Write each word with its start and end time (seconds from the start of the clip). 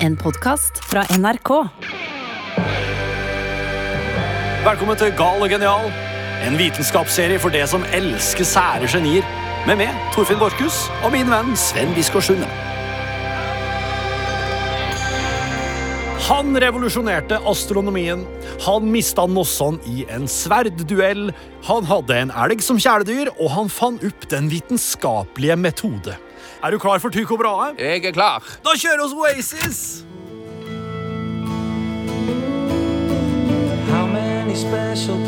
En 0.00 0.16
podkast 0.16 0.78
fra 0.84 1.02
NRK. 1.18 1.50
Velkommen 4.64 4.98
til 4.98 5.12
Gal 5.18 5.44
og 5.44 5.50
genial, 5.52 5.90
en 6.46 6.58
vitenskapsserie 6.58 7.38
for 7.42 7.54
det 7.54 7.66
som 7.70 7.84
elsker 7.94 8.46
sære 8.48 8.88
genier. 8.90 9.26
Med 9.68 9.78
meg, 9.80 9.92
Torfinn 10.14 10.40
Borchhus, 10.40 10.86
og 11.04 11.12
min 11.14 11.30
venn 11.30 11.54
Sven 11.58 11.94
Biskår. 11.96 12.44
Han 16.24 16.56
revolusjonerte 16.56 17.38
astronomien. 17.44 18.24
Han 18.64 18.90
mista 18.92 19.26
Nosson 19.28 19.80
i 19.84 20.06
en 20.08 20.28
sverdduell. 20.30 21.28
Han 21.68 21.88
hadde 21.88 22.20
en 22.22 22.32
elg 22.44 22.64
som 22.64 22.80
kjæledyr, 22.80 23.34
og 23.38 23.50
han 23.58 23.72
fant 23.72 24.04
opp 24.08 24.30
den 24.32 24.48
vitenskapelige 24.52 25.60
metode. 25.60 26.16
Er 26.64 26.70
du 26.70 26.78
klar 26.78 26.98
for 26.98 27.12
Tycho 27.12 27.36
Brahe? 27.36 27.74
Jeg 27.76 28.06
er 28.08 28.12
klar. 28.16 28.44
Da 28.64 28.72
kjører 28.72 29.02
oss 29.04 29.12
Oasis! 29.12 29.80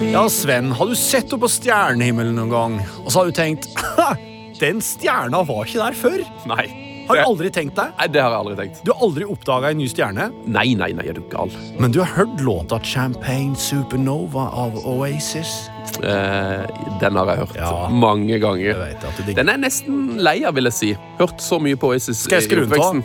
Ja, 0.07 0.23
Sven, 0.33 0.71
har 0.73 0.89
du 0.89 0.95
sett 0.97 1.35
opp 1.35 1.43
på 1.45 1.51
stjernehimmelen 1.51 2.39
noen 2.39 2.53
gang? 2.55 2.79
Og 3.03 3.11
så 3.13 3.21
har 3.21 3.29
du 3.29 3.37
tenkt 3.37 3.69
Den 4.63 4.81
stjerna 4.81 5.43
var 5.45 5.69
ikke 5.69 5.83
der 5.83 5.99
før. 5.99 6.25
Nei. 6.49 6.86
Har 7.09 7.17
du 7.17 7.23
aldri 7.23 7.51
tenkt 7.55 7.77
deg? 7.77 7.93
Nei, 7.99 8.07
det 8.09 8.21
har 8.23 8.31
jeg 8.35 8.39
aldri 8.41 8.57
tenkt. 8.61 8.81
Du 8.85 8.93
har 8.93 9.03
aldri 9.07 9.25
oppdaga 9.25 9.71
en 9.71 9.79
ny 9.79 9.87
stjerne, 9.89 10.29
Nei, 10.47 10.75
nei, 10.75 10.93
nei, 10.93 11.07
er 11.09 11.13
du 11.15 11.23
gal? 11.31 11.51
men 11.79 11.93
du 11.93 12.01
har 12.03 12.11
hørt 12.17 12.41
låta 12.41 12.79
'Champagne 12.83 13.55
Supernova' 13.55 14.49
av 14.53 14.77
Oasis? 14.87 15.69
Eh, 16.03 16.67
den 17.01 17.17
har 17.17 17.27
jeg 17.27 17.37
hørt 17.39 17.57
Ja. 17.57 17.89
mange 17.89 18.39
ganger. 18.41 18.75
Jeg 18.75 18.77
vet 18.77 19.05
at 19.05 19.27
du 19.27 19.33
Den 19.35 19.49
er 19.49 19.57
nesten 19.57 20.17
lei 20.19 20.43
av, 20.45 20.55
vil 20.55 20.65
jeg 20.65 20.73
si. 20.73 20.97
Hørt 21.19 21.39
så 21.41 21.61
mye 21.61 21.77
på 21.77 21.89
Oasis 21.93 22.19
Skal 22.25 22.41
jeg 22.41 22.51
skru 22.51 22.67
den 22.67 22.71
på? 22.79 23.05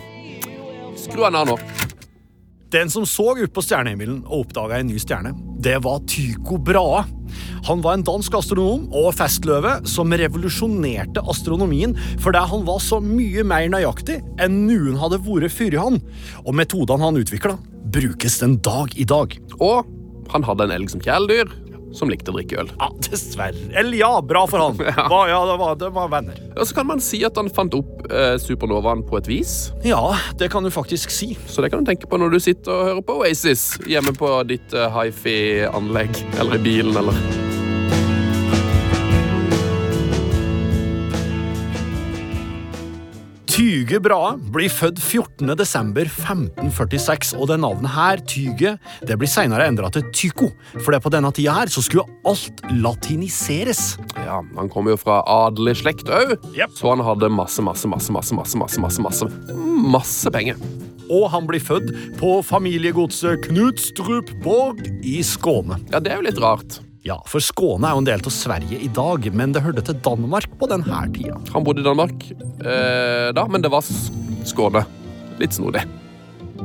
Skru 0.96 1.22
den 1.24 1.34
av 1.36 1.46
nå. 1.46 1.58
Den 2.72 2.88
som 2.90 3.04
så 3.04 3.34
ut 3.36 3.52
på 3.52 3.60
stjernehimmelen 3.60 4.22
og 4.24 4.46
oppdaga 4.46 4.78
en 4.80 4.88
ny 4.88 4.96
stjerne, 5.00 5.34
det 5.60 5.74
var 5.84 6.00
Tycho 6.08 6.56
Brahe. 6.56 7.02
Han 7.68 7.82
var 7.84 7.98
en 7.98 8.04
dansk 8.06 8.32
astronom 8.38 8.86
og 8.96 9.10
festløve 9.16 9.74
som 9.88 10.12
revolusjonerte 10.16 11.20
astronomien 11.28 11.92
fordi 12.22 12.40
han 12.48 12.64
var 12.68 12.80
så 12.80 12.98
mye 13.04 13.44
mer 13.48 13.68
nøyaktig 13.72 14.18
enn 14.40 14.62
noen 14.70 14.96
hadde 15.00 15.20
vært 15.26 15.52
før 15.52 15.76
han. 15.82 16.00
Og 16.46 16.56
metodene 16.56 17.04
han 17.04 17.20
utvikla, 17.20 17.58
brukes 17.92 18.40
den 18.40 18.56
dag 18.64 18.96
i 18.96 19.04
dag. 19.08 19.36
Og 19.60 19.92
han 20.32 20.48
hadde 20.48 20.64
en 20.64 20.76
elg 20.78 20.94
som 20.94 21.04
kjæledyr, 21.04 21.52
som 21.96 22.10
likte 22.12 22.32
å 22.32 22.36
drikke 22.36 22.60
øl. 22.62 22.72
Ja, 22.78 22.88
dessverre. 23.08 23.68
Eller 23.78 23.98
ja, 23.98 24.12
bra 24.24 24.44
for 24.50 24.64
han. 24.64 24.80
Hva, 25.12 25.22
ja, 25.30 25.40
det 25.48 25.56
var, 25.60 25.78
det 25.80 25.92
var 25.94 26.10
venner. 26.12 26.40
Og 26.56 26.68
så 26.68 26.78
kan 26.78 26.88
man 26.88 27.02
si 27.04 27.22
at 27.26 27.38
han 27.40 27.50
fant 27.52 27.76
opp 27.78 28.06
eh, 28.10 28.34
supernovaen 28.42 29.04
på 29.08 29.20
et 29.20 29.30
vis. 29.30 29.54
Ja, 29.86 30.02
det 30.40 30.50
kan 30.52 30.64
du 30.64 30.72
faktisk 30.74 31.12
si. 31.14 31.32
Så 31.46 31.64
det 31.64 31.72
kan 31.72 31.82
du 31.82 31.92
tenke 31.92 32.10
på 32.10 32.20
når 32.20 32.36
du 32.36 32.42
sitter 32.42 32.74
og 32.74 32.90
hører 32.90 33.06
på 33.06 33.20
Oasis 33.22 33.72
hjemme 33.88 34.14
på 34.16 34.34
ditt 34.48 34.76
eh, 34.76 35.00
hifi-anlegg, 35.00 36.22
eller 36.38 36.58
i 36.58 36.62
bilen, 36.70 36.96
eller 36.96 37.51
Tyge 43.52 43.98
Brahe 44.00 44.38
blir 44.48 44.72
født 44.72 44.96
14. 44.96 45.50
desember 45.60 46.06
1546, 46.08 47.34
og 47.36 47.50
det 47.50 47.58
navnet 47.60 47.92
her, 47.92 48.20
Tyge, 48.24 48.70
det 49.04 49.16
blir 49.20 49.28
senere 49.28 49.66
endra 49.68 49.90
til 49.92 50.06
Tycho, 50.08 50.48
for 50.78 50.94
det 50.94 51.02
på 51.04 51.12
denne 51.12 51.28
tida 51.36 51.52
her 51.58 51.68
så 51.68 51.82
skulle 51.84 52.06
alt 52.24 52.62
latiniseres. 52.72 53.82
Ja, 54.16 54.38
han 54.56 54.70
kom 54.72 54.88
jo 54.88 54.96
fra 54.96 55.18
adelig 55.28 55.82
slekt 55.82 56.08
òg, 56.08 56.32
yep. 56.56 56.72
så 56.78 56.94
han 56.94 57.04
hadde 57.04 57.28
masse, 57.28 57.60
masse, 57.60 57.90
masse, 57.92 58.08
masse, 58.14 58.32
masse, 58.38 58.56
masse, 58.56 58.80
masse, 58.80 59.04
masse, 59.04 59.28
masse 59.98 60.32
penger. 60.32 60.56
Og 61.12 61.28
han 61.34 61.44
blir 61.44 61.60
født 61.60 61.92
på 62.22 62.38
familiegodset 62.48 63.50
Knutstrup 63.50 64.32
Borg 64.40 64.80
i 65.04 65.18
Skåne. 65.28 65.76
Ja, 65.92 66.00
det 66.00 66.14
er 66.14 66.22
jo 66.22 66.28
litt 66.30 66.40
rart. 66.40 66.80
Ja, 67.02 67.16
for 67.26 67.42
Skåne 67.42 67.88
er 67.88 67.96
jo 67.96 68.02
en 68.04 68.06
del 68.06 68.22
av 68.22 68.34
Sverige 68.34 68.78
i 68.78 68.90
dag, 68.94 69.24
men 69.34 69.54
det 69.54 69.64
hørte 69.64 69.82
til 69.88 69.98
Danmark 70.04 70.46
på 70.60 70.68
denne 70.70 71.00
tida. 71.14 71.40
Han 71.50 71.66
bodde 71.66 71.82
i 71.82 71.86
Danmark 71.86 72.28
eh, 72.30 73.32
da, 73.34 73.46
men 73.50 73.64
det 73.64 73.72
var 73.74 73.82
Skåne. 74.46 74.84
Litt 75.42 75.58
snodig. 75.58 75.82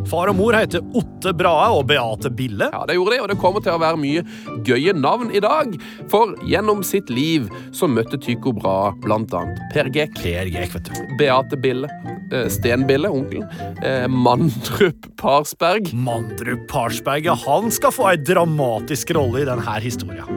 Far 0.07 0.31
og 0.31 0.37
mor 0.37 0.55
heter 0.57 0.83
Otte 0.97 1.33
Brahe 1.37 1.71
og 1.75 1.87
Beate 1.89 2.31
Bille. 2.33 2.69
Ja, 2.73 2.83
det 2.87 2.97
gjorde 2.97 3.15
de, 3.15 3.21
og 3.23 3.31
det 3.31 3.39
kommer 3.41 3.63
til 3.63 3.73
å 3.75 3.81
være 3.81 3.99
mye 4.01 4.23
gøye 4.67 4.93
navn 4.97 5.31
i 5.35 5.41
dag. 5.43 5.73
For 6.11 6.35
gjennom 6.47 6.83
sitt 6.85 7.11
liv 7.13 7.49
så 7.75 7.89
møtte 7.91 8.19
Tycho 8.21 8.53
Brahe 8.55 8.93
annet 9.17 9.59
Per 9.73 9.91
Gek, 9.93 10.15
Per 10.21 10.51
Gek, 10.53 10.77
vet 10.77 10.91
du. 10.91 11.01
Beate 11.19 11.59
Bille, 11.59 11.89
Stenbille, 12.29 12.49
Sten 12.53 12.87
Bille, 12.87 13.09
onkelen, 13.09 13.49
eh, 13.83 14.07
Mandrup 14.07 15.09
Parsberg. 15.17 15.93
Mandrup 15.93 16.67
Parsberg, 16.67 17.25
ja, 17.25 17.37
han 17.47 17.71
skal 17.71 17.95
få 17.95 18.11
ei 18.11 18.17
dramatisk 18.21 19.15
rolle 19.17 19.43
i 19.43 19.49
denne 19.49 19.79
historia. 19.81 20.27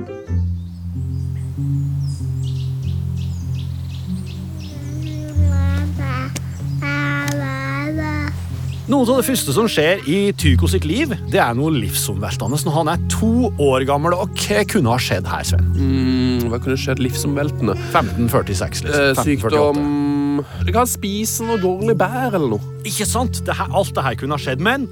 Noe 8.91 9.07
av 9.07 9.21
det 9.21 9.27
første 9.29 9.53
som 9.55 9.69
skjer 9.71 10.01
i 10.11 10.15
Tycho 10.35 10.67
sitt 10.67 10.83
liv, 10.89 11.13
det 11.31 11.39
er 11.39 11.55
noe 11.55 11.71
livsomveltende 11.71 12.59
når 12.67 12.75
han 12.75 12.89
er 12.91 13.05
to 13.13 13.47
år 13.63 13.85
gammel. 13.87 14.17
Og 14.19 14.33
hva 14.35 14.65
kunne 14.67 14.91
ha 14.91 14.99
skjedd 14.99 15.29
her, 15.31 15.45
Sven? 15.47 15.69
Mm, 15.77 16.49
hva 16.51 16.59
kunne 16.59 16.75
skjedd 16.81 16.99
livsomveltende? 17.05 17.77
1546, 17.93 18.83
liksom. 18.89 19.05
Eh, 19.05 19.13
1548. 19.15 19.31
sykdom 19.31 20.67
Det 20.67 20.75
kan 20.75 20.91
spise 20.91 21.47
noe 21.47 21.61
dårlig 21.63 21.95
bær 22.03 22.35
eller 22.35 22.57
noe. 22.57 22.75
Ikke 22.83 23.07
sant? 23.07 23.45
Dette, 23.47 23.69
alt 23.71 23.95
det 23.95 24.07
her 24.09 24.19
kunne 24.19 24.35
ha 24.35 24.43
skjedd, 24.43 24.67
men 24.67 24.91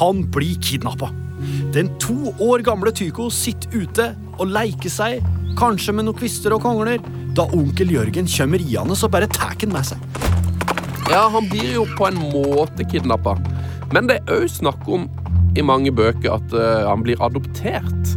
han 0.00 0.26
blir 0.34 0.58
kidnappa. 0.58 1.12
Den 1.76 1.94
to 2.02 2.34
år 2.42 2.66
gamle 2.66 2.90
Tycho 2.98 3.30
sitter 3.30 3.78
ute 3.78 4.10
og 4.40 4.50
leker 4.50 4.90
seg, 4.90 5.22
kanskje 5.60 5.94
med 5.94 6.08
noen 6.08 6.18
kvister 6.18 6.56
og 6.56 6.66
kongler, 6.66 6.98
da 7.38 7.46
onkel 7.54 7.94
Jørgen 7.94 8.26
kommer 8.26 8.58
riende 8.58 8.98
og 8.98 9.12
bare 9.14 9.30
tar 9.30 9.54
han 9.54 9.76
med 9.78 9.94
seg. 9.94 10.25
Ja, 11.10 11.28
han 11.32 11.48
blir 11.48 11.68
jo 11.76 11.84
på 11.98 12.08
en 12.08 12.16
måte 12.32 12.84
kidnappa. 12.90 13.36
Men 13.94 14.08
det 14.10 14.18
er 14.18 14.40
òg 14.40 14.48
snakk 14.50 14.88
om 14.90 15.06
i 15.56 15.62
mange 15.64 15.92
bøker 15.94 16.34
at 16.34 16.54
uh, 16.56 16.88
han 16.88 17.04
blir 17.06 17.20
adoptert. 17.22 18.14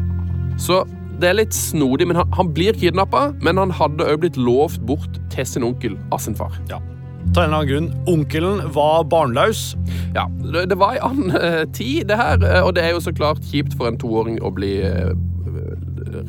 Så 0.60 0.82
det 1.22 1.30
er 1.30 1.38
litt 1.38 1.56
snodig, 1.56 2.08
men 2.10 2.18
han, 2.18 2.32
han 2.34 2.50
blir 2.56 2.74
kidnappa, 2.80 3.30
men 3.46 3.62
han 3.62 3.74
hadde 3.76 4.08
òg 4.10 4.24
blitt 4.24 4.40
lovt 4.40 4.82
bort 4.90 5.20
til 5.34 5.46
sin 5.48 5.68
onkel 5.68 6.00
av 6.16 6.24
sin 6.24 6.38
far. 6.40 6.56
Ja. 6.72 6.82
Til 7.30 7.44
en 7.44 7.46
eller 7.46 7.60
annen 7.60 7.70
grunn. 7.70 7.90
Onkelen 8.10 8.62
var 8.74 9.04
barnløs. 9.12 9.76
Ja, 10.16 10.26
det, 10.42 10.66
det 10.72 10.80
var 10.82 10.98
i 10.98 11.04
annen 11.06 11.36
uh, 11.36 11.66
tid, 11.76 12.08
det 12.10 12.18
her, 12.18 12.42
eh, 12.42 12.64
og 12.66 12.74
det 12.76 12.88
er 12.88 12.96
jo 12.96 13.04
så 13.06 13.14
klart 13.14 13.44
kjipt 13.52 13.78
for 13.78 13.92
en 13.92 14.00
toåring 14.02 14.40
å 14.42 14.50
bli 14.56 14.80
eh, 14.88 15.12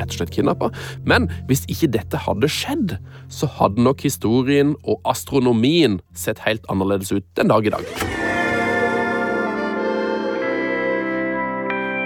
rett 0.00 0.14
og 0.14 0.20
slett 0.20 0.34
kidnappa. 0.34 0.70
Men 1.04 1.28
hvis 1.50 1.66
ikke 1.70 1.92
dette 1.98 2.24
hadde 2.26 2.50
skjedd, 2.50 2.96
så 3.32 3.50
hadde 3.60 3.84
nok 3.84 4.02
historien 4.06 4.74
og 4.82 5.00
astronomien 5.08 6.00
sett 6.16 6.42
helt 6.46 6.66
annerledes 6.72 7.12
ut 7.14 7.28
den 7.38 7.52
dag 7.52 7.68
i 7.68 7.76
dag. 7.76 8.19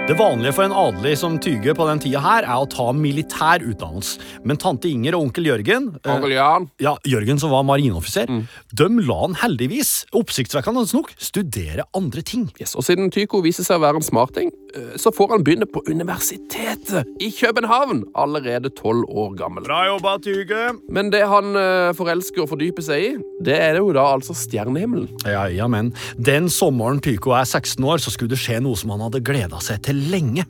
Det 0.05 0.13
vanlige 0.19 0.53
for 0.53 0.67
en 0.67 0.73
adelig 0.77 1.15
som 1.17 1.39
Tyge 1.41 1.73
på 1.73 1.85
den 1.87 1.97
tida 2.03 2.19
her, 2.21 2.45
er 2.45 2.61
å 2.61 2.67
ta 2.69 2.91
militær 2.93 3.63
utdannelse. 3.65 4.19
Men 4.45 4.59
tante 4.61 4.85
Inger 4.85 5.15
og 5.17 5.23
onkel 5.25 5.47
Jørgen 5.49 5.87
eh, 5.97 6.11
Onkel 6.13 6.35
Jan. 6.35 6.67
ja, 6.77 6.91
Jørgen 7.09 7.41
som 7.41 7.49
var 7.49 7.63
marineoffiser, 7.65 8.29
de 8.29 8.87
la 9.01 9.15
han 9.23 9.33
heldigvis, 9.41 10.03
oppsiktsvekkende 10.13 10.83
nok, 10.93 11.09
studere 11.17 11.87
andre 11.97 12.21
ting. 12.21 12.45
Yes, 12.61 12.75
og 12.77 12.85
siden 12.85 13.09
Tycho 13.09 13.41
viser 13.41 13.65
seg 13.65 13.79
å 13.79 13.83
være 13.87 14.03
en 14.03 14.05
smarting, 14.05 14.51
eh, 14.77 14.91
så 15.01 15.09
får 15.09 15.33
han 15.33 15.47
begynne 15.47 15.65
på 15.65 15.81
universitetet 15.89 17.09
i 17.17 17.31
København 17.33 18.03
allerede 18.13 18.69
tolv 18.77 19.09
år 19.09 19.33
gammel. 19.41 19.65
Bra 19.65 19.87
jobba, 19.89 20.19
Tyge. 20.21 20.67
Men 20.85 21.09
det 21.15 21.23
han 21.33 21.57
eh, 21.57 21.89
forelsker 21.97 22.45
å 22.45 22.47
fordype 22.53 22.85
seg 22.85 23.07
i, 23.07 23.11
det 23.49 23.57
er 23.71 23.81
jo 23.81 23.89
da 23.97 24.05
altså 24.19 24.37
stjernehimmelen. 24.37 25.09
Ja, 25.25 25.47
ja, 25.49 25.65
men 25.65 25.95
den 26.21 26.53
sommeren 26.53 27.01
Tycho 27.01 27.33
er 27.33 27.49
16 27.49 27.81
år, 27.81 28.05
så 28.05 28.13
skulle 28.13 28.37
det 28.37 28.41
skje 28.45 28.61
noe 28.61 28.77
som 28.77 28.93
han 28.93 29.07
hadde 29.07 29.25
gleda 29.25 29.57
seg 29.65 29.81
til 29.81 29.94
lenge. 29.95 30.45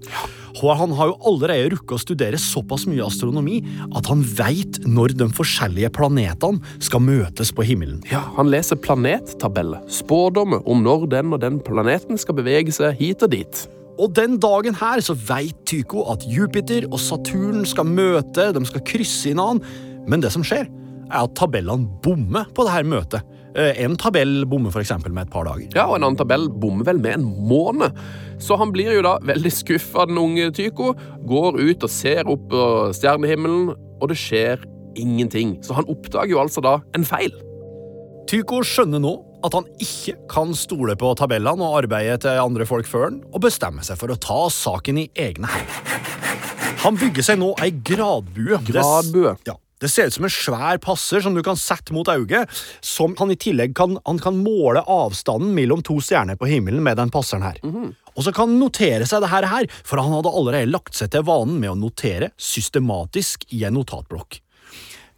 Og 0.63 0.71
han 0.79 0.93
har 0.95 1.09
jo 1.11 1.17
allerede 1.27 1.73
rukket 1.73 1.97
å 1.97 1.99
studere 1.99 2.39
såpass 2.39 2.85
mye 2.87 3.03
astronomi 3.03 3.59
at 3.97 4.07
han 4.07 4.21
veit 4.37 4.79
når 4.87 5.17
de 5.19 5.27
forskjellige 5.35 5.91
planetene 5.95 6.75
skal 6.83 7.03
møtes 7.03 7.51
på 7.55 7.65
himmelen. 7.67 7.99
Ja, 8.11 8.23
Han 8.37 8.51
leser 8.51 8.79
planettabeller, 8.79 9.83
spådommer 9.91 10.63
om 10.67 10.83
når 10.85 11.09
den 11.11 11.33
og 11.35 11.41
den 11.43 11.59
planeten 11.59 12.17
skal 12.17 12.39
bevege 12.39 12.71
seg 12.75 12.95
hit 12.99 13.25
og 13.25 13.35
dit. 13.35 13.65
Og 13.99 14.11
den 14.15 14.39
dagen 14.43 14.75
her 14.75 14.99
så 15.03 15.15
veit 15.15 15.55
Tycho 15.67 16.03
at 16.11 16.23
Jupiter 16.27 16.87
og 16.89 16.99
Saturn 16.99 17.63
skal 17.67 17.87
møte, 17.87 18.51
de 18.51 18.65
skal 18.67 18.83
krysse 18.87 19.31
hverandre. 19.31 19.67
Men 20.05 20.21
det 20.21 20.31
som 20.35 20.43
skjer, 20.45 20.67
er 21.05 21.21
at 21.23 21.35
tabellene 21.37 21.87
bommer 22.03 22.49
på 22.55 22.65
dette 22.67 22.83
møtet. 22.89 23.34
Eh, 23.55 23.83
En 23.85 23.95
tabell 23.99 24.43
bommer 24.49 24.73
f.eks. 24.73 24.91
med 25.07 25.21
et 25.25 25.31
par 25.31 25.47
dager. 25.47 25.69
Ja, 25.75 25.85
og 25.87 25.97
en 25.97 26.03
annen 26.09 26.19
tabell 26.19 26.49
bommer 26.49 26.87
vel 26.89 26.99
med 26.99 27.19
en 27.19 27.25
måned. 27.49 27.95
Så 28.43 28.57
han 28.59 28.73
blir 28.75 28.91
jo 28.97 29.03
da 29.05 29.15
veldig 29.23 29.51
skuffa, 29.53 30.05
den 30.09 30.19
unge 30.19 30.49
Tycho. 30.55 30.93
Går 31.27 31.59
ut 31.61 31.85
og 31.87 31.91
ser 31.91 32.27
opp 32.27 32.49
på 32.51 32.65
stjernehimmelen, 32.97 33.71
og 34.01 34.11
det 34.11 34.17
skjer 34.19 34.65
ingenting. 34.99 35.57
Så 35.63 35.75
han 35.77 35.87
oppdager 35.91 36.35
jo 36.35 36.41
altså 36.43 36.63
da 36.63 36.77
en 36.95 37.07
feil. 37.07 37.31
Tycho 38.27 38.59
skjønner 38.65 38.99
nå 39.03 39.15
at 39.45 39.53
han 39.53 39.67
ikke 39.83 40.15
kan 40.31 40.55
stole 40.57 40.95
på 40.97 41.11
tabellene 41.19 41.61
og 41.63 41.83
arbeidet 41.83 42.23
til 42.25 42.39
andre 42.41 42.65
folk 42.67 42.87
før 42.89 43.09
han, 43.11 43.19
og 43.31 43.43
bestemmer 43.45 43.85
seg 43.85 43.99
for 44.01 44.11
å 44.11 44.17
ta 44.19 44.47
saken 44.51 45.03
i 45.03 45.09
egne 45.21 45.51
hender. 45.51 46.01
Han 46.85 46.97
bygger 46.99 47.25
seg 47.25 47.39
nå 47.41 47.51
ei 47.63 47.69
gradbue. 47.85 48.57
Gradbue. 48.67 49.35
Ja. 49.47 49.55
Det 49.85 49.91
ser 49.93 50.09
ut 50.09 50.15
som 50.15 50.25
en 50.25 50.33
svær 50.33 50.79
passer 50.81 51.21
som 51.21 51.35
du 51.37 51.43
kan 51.45 51.59
sette 51.59 51.93
mot 51.93 52.09
øyet, 52.09 52.49
som 52.81 53.13
han 53.19 53.29
i 53.29 53.37
tillegg 53.37 53.75
kan, 53.77 53.99
han 54.07 54.21
kan 54.21 54.39
måle 54.41 54.81
avstanden 54.81 55.53
mellom 55.53 55.83
to 55.85 55.99
stjerner 56.01 56.39
på 56.41 56.49
himmelen 56.49 56.81
med 56.85 56.97
den 56.97 57.13
passeren 57.13 57.45
her. 57.45 57.61
Og 58.15 58.25
så 58.25 58.33
kan 58.33 58.49
han 58.49 58.57
notere 58.57 59.05
seg 59.05 59.21
det 59.21 59.29
her, 59.29 59.67
for 59.85 60.01
han 60.01 60.15
hadde 60.15 60.33
allerede 60.33 60.71
lagt 60.73 60.97
seg 60.97 61.13
til 61.13 61.27
vanen 61.27 61.59
med 61.61 61.75
å 61.75 61.77
notere 61.77 62.31
systematisk 62.41 63.45
i 63.53 63.61
en 63.67 63.77
notatblokk. 63.77 64.39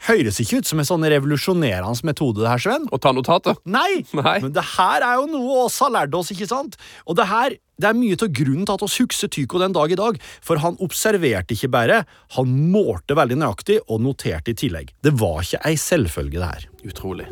Høres 0.07 0.38
ikke 0.39 0.62
ut 0.62 0.69
som 0.69 0.80
en 0.80 0.88
sånn 0.88 1.04
revolusjonerende 1.12 2.07
metode, 2.07 2.39
det 2.39 2.48
her, 2.48 2.62
Sven. 2.63 2.86
Å 2.95 3.00
ta 3.01 3.12
notatet. 3.12 3.59
Nei, 3.68 4.06
Nei. 4.15 4.38
men 4.45 4.54
det 4.56 4.63
her 4.77 5.04
er 5.04 5.18
jo 5.19 5.25
noe 5.33 5.65
oss 5.65 5.80
har 5.83 5.92
lært 5.92 6.15
oss, 6.15 6.31
ikke 6.31 6.48
sant? 6.48 6.77
Og 7.04 7.18
det 7.19 7.25
her, 7.27 7.57
det 7.77 7.89
er 7.89 7.98
mye 7.98 8.15
til 8.19 8.31
grunnen 8.39 8.63
til 8.68 8.77
at 8.77 8.86
oss 8.88 8.95
husker 9.01 9.31
Tycho 9.33 9.59
den 9.59 9.75
dag 9.75 9.92
i 9.92 10.00
dag, 10.00 10.19
for 10.45 10.63
han 10.63 10.80
observerte 10.83 11.57
ikke 11.57 11.71
bare, 11.75 12.01
han 12.38 12.56
målte 12.71 13.18
veldig 13.19 13.39
nøyaktig 13.42 13.81
og 13.86 14.00
noterte 14.06 14.56
i 14.56 14.59
tillegg. 14.63 14.95
Det 15.04 15.12
var 15.19 15.44
ikke 15.44 15.63
ei 15.68 15.75
selvfølge, 15.81 16.39
det 16.39 16.51
her. 16.53 16.69
Utrolig. 16.88 17.27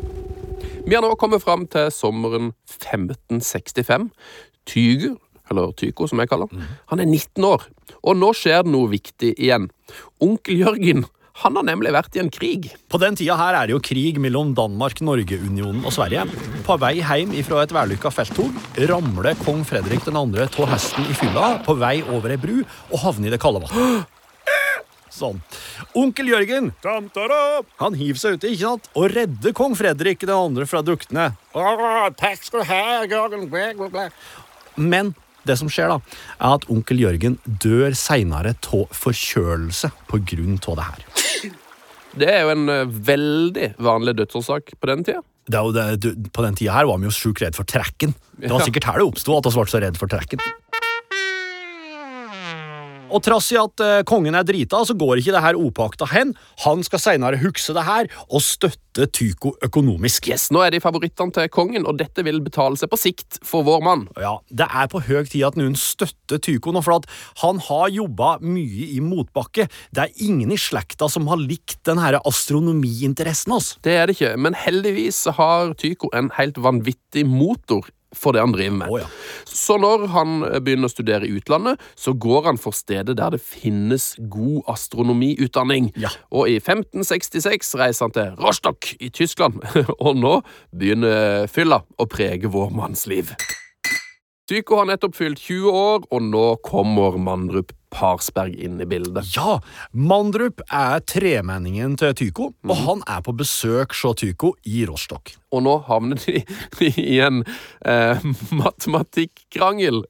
Vi 0.86 0.94
har 0.94 1.02
nå 1.02 1.14
kommet 1.18 1.42
fram 1.42 1.64
til 1.72 1.88
sommeren 1.94 2.52
1565. 2.76 4.10
Tyger, 4.68 5.16
eller 5.50 5.72
Tycho 5.78 6.08
som 6.10 6.20
jeg 6.20 6.28
kaller 6.28 6.50
han, 6.50 6.68
han 6.90 7.00
er 7.00 7.08
19 7.08 7.44
år, 7.46 7.68
og 8.02 8.16
nå 8.18 8.32
skjer 8.36 8.64
det 8.66 8.72
noe 8.74 8.90
viktig 8.90 9.32
igjen. 9.38 9.70
Onkel 10.22 10.60
Jørgen 10.64 11.06
han 11.42 11.56
har 11.58 11.66
nemlig 11.68 11.92
vært 11.92 12.16
i 12.16 12.22
en 12.22 12.30
krig. 12.32 12.70
På 12.88 13.00
den 13.02 13.16
tida 13.18 13.36
her 13.36 13.58
er 13.58 13.68
det 13.68 13.76
jo 13.76 13.82
krig 13.84 14.20
mellom 14.22 14.54
Danmark, 14.56 15.02
Norge-unionen 15.04 15.84
og 15.84 15.92
Sverige. 15.92 16.24
På 16.66 16.78
vei 16.80 16.94
hjem 17.02 17.34
ifra 17.36 17.62
et 17.64 17.74
vellykka 17.76 18.12
felttog 18.14 18.56
ramler 18.88 19.36
kong 19.44 19.64
Fredrik 19.68 20.06
2. 20.06 20.16
av 20.16 20.70
hesten 20.72 21.08
i 21.10 21.16
fylla 21.16 21.56
på 21.66 21.76
vei 21.80 21.98
over 22.04 22.32
ei 22.32 22.40
bru 22.40 22.60
og 22.62 23.00
havner 23.04 23.28
i 23.28 23.34
det 23.36 23.40
kalde 23.42 23.64
vannet. 23.66 24.12
Sånn. 25.16 25.38
Onkel 25.96 26.28
Jørgen 26.28 26.72
han 27.80 27.94
hiver 27.96 28.18
seg 28.20 28.36
uti 28.36 28.50
ikke 28.52 28.62
sant? 28.66 28.90
og 28.96 29.12
redder 29.14 29.54
kong 29.56 29.76
Fredrik 29.78 30.24
2. 30.28 30.66
fra 30.68 30.82
drukne. 30.84 31.30
Takk 31.52 32.42
skal 32.48 32.64
du 32.64 32.68
ha, 32.72 32.82
Jørgen. 33.08 34.10
Men 34.76 35.14
det 35.46 35.56
som 35.60 35.70
skjer, 35.70 35.92
da, 35.92 36.00
er 36.40 36.56
at 36.58 36.66
onkel 36.72 37.00
Jørgen 37.04 37.38
dør 37.46 37.94
seinere 37.96 38.56
av 38.66 38.82
forkjølelse 38.96 39.92
av 40.10 40.76
det 40.80 40.88
her. 40.90 41.06
Det 42.16 42.28
er 42.32 42.44
jo 42.46 42.52
en 42.54 42.68
eh, 42.72 42.92
veldig 43.10 43.72
vanlig 43.82 44.16
dødsårsak 44.20 44.76
på 44.80 44.90
den 44.90 45.04
tida. 45.06 45.22
Det 45.46 46.14
på 46.34 46.42
den 46.42 46.56
tida 46.58 46.74
her 46.74 46.88
var 46.88 46.98
vi 46.98 47.06
jo 47.06 47.14
sjukt 47.14 47.42
redd 47.44 47.54
for 47.54 47.68
trekken. 47.68 48.16
Det 48.40 48.50
var 48.50 48.64
sikkert 48.66 48.88
her 48.88 48.98
det 48.98 49.06
oppsto 49.06 49.36
at 49.36 49.46
vi 49.46 49.52
ble 49.54 49.70
så 49.70 49.82
redd 49.84 50.00
for 50.00 50.10
trekken. 50.10 50.42
Og 53.16 53.22
trass 53.24 53.48
i 53.54 53.56
at 53.56 53.80
uh, 53.80 54.02
kongen 54.04 54.36
er 54.36 54.44
drita, 54.44 54.82
så 54.84 54.92
går 54.98 55.22
ikke 55.22 55.32
det 55.32 55.40
her 55.40 55.56
opakta 55.56 56.08
hen. 56.10 56.34
Han 56.66 56.82
skal 56.84 57.00
seinere 57.00 57.40
huske 57.40 57.72
det 57.72 57.86
her 57.86 58.10
og 58.26 58.44
støtte 58.44 59.06
Tycho 59.12 59.54
økonomisk. 59.64 60.28
Yes, 60.28 60.48
Nå 60.52 60.62
er 60.64 60.72
de 60.72 60.80
favorittene 60.80 61.32
til 61.32 61.48
kongen, 61.52 61.84
og 61.88 61.98
dette 62.00 62.24
vil 62.24 62.42
betale 62.44 62.76
seg 62.80 62.88
på 62.92 62.98
sikt 63.00 63.38
for 63.44 63.64
vår 63.66 63.82
mann. 63.84 64.06
Ja, 64.20 64.38
Det 64.48 64.68
er 64.68 64.88
på 64.92 65.02
høy 65.04 65.24
tid 65.28 65.44
at 65.48 65.56
noen 65.56 65.76
støtter 65.80 66.40
Tycho 66.40 66.72
nå, 66.72 66.82
for 66.84 66.98
at 67.00 67.08
han 67.42 67.60
har 67.68 67.92
jobba 67.92 68.36
mye 68.44 68.90
i 68.96 69.00
motbakke. 69.04 69.68
Det 69.96 70.04
er 70.04 70.24
ingen 70.24 70.52
i 70.52 70.60
slekta 70.60 71.08
som 71.12 71.28
har 71.32 71.40
likt 71.40 71.80
den 71.88 72.00
her 72.00 72.20
astronomiinteressen 72.20 73.56
hans. 73.56 73.74
Det 73.84 73.96
er 73.96 74.08
det 74.08 74.16
ikke, 74.16 74.34
men 74.40 74.56
heldigvis 74.56 75.24
har 75.40 75.76
Tycho 75.80 76.12
en 76.16 76.32
helt 76.36 76.60
vanvittig 76.60 77.24
motor 77.28 77.88
for 78.14 78.36
det 78.36 78.42
han 78.44 78.54
driver 78.54 78.76
med. 78.78 78.92
Oh, 78.92 79.00
ja. 79.00 79.08
Så 79.44 79.76
når 79.82 80.06
han 80.14 80.38
begynner 80.62 80.90
å 80.90 80.92
studere 80.92 81.26
i 81.26 81.34
utlandet, 81.38 81.82
så 81.98 82.14
går 82.14 82.50
han 82.50 82.60
for 82.60 82.76
stedet 82.76 83.16
der 83.18 83.34
det 83.34 83.42
finnes 83.42 84.14
god 84.30 84.68
astronomiutdanning. 84.72 85.90
Ja. 86.00 86.12
Og 86.30 86.50
i 86.52 86.58
1566 86.60 87.74
reiser 87.80 88.06
han 88.06 88.16
til 88.16 88.34
Rostock 88.40 88.92
i 89.00 89.10
Tyskland, 89.10 89.60
og 90.04 90.18
nå 90.20 90.38
begynner 90.76 91.50
fylla 91.50 91.82
å 91.98 92.08
prege 92.10 92.50
vår 92.52 92.74
manns 92.76 93.06
liv. 93.10 93.34
Tycho 94.46 94.78
har 94.78 94.86
nettopp 94.86 95.16
fylt 95.18 95.40
20 95.42 95.74
år, 95.74 96.04
og 96.06 96.22
nå 96.22 96.44
kommer 96.62 97.16
Mandrup 97.18 97.72
Parsberg 97.96 98.56
inn 98.60 98.80
i 98.80 98.86
bildet. 98.88 99.32
Ja, 99.36 99.58
Mandrup 99.92 100.60
er 100.68 101.00
tremenningen 101.08 101.96
til 102.00 102.14
Tycho, 102.18 102.50
og 102.66 102.82
han 102.84 103.02
er 103.08 103.22
på 103.24 103.34
besøk 103.36 103.96
hos 103.96 104.20
Tycho 104.20 104.52
i 104.68 104.84
Rostock. 104.88 105.34
Og 105.54 105.64
nå 105.64 105.76
havner 105.88 106.20
de 106.20 106.42
i 106.90 107.18
en 107.24 107.42
eh, 107.86 108.26
matematikkkrangel. 108.62 110.04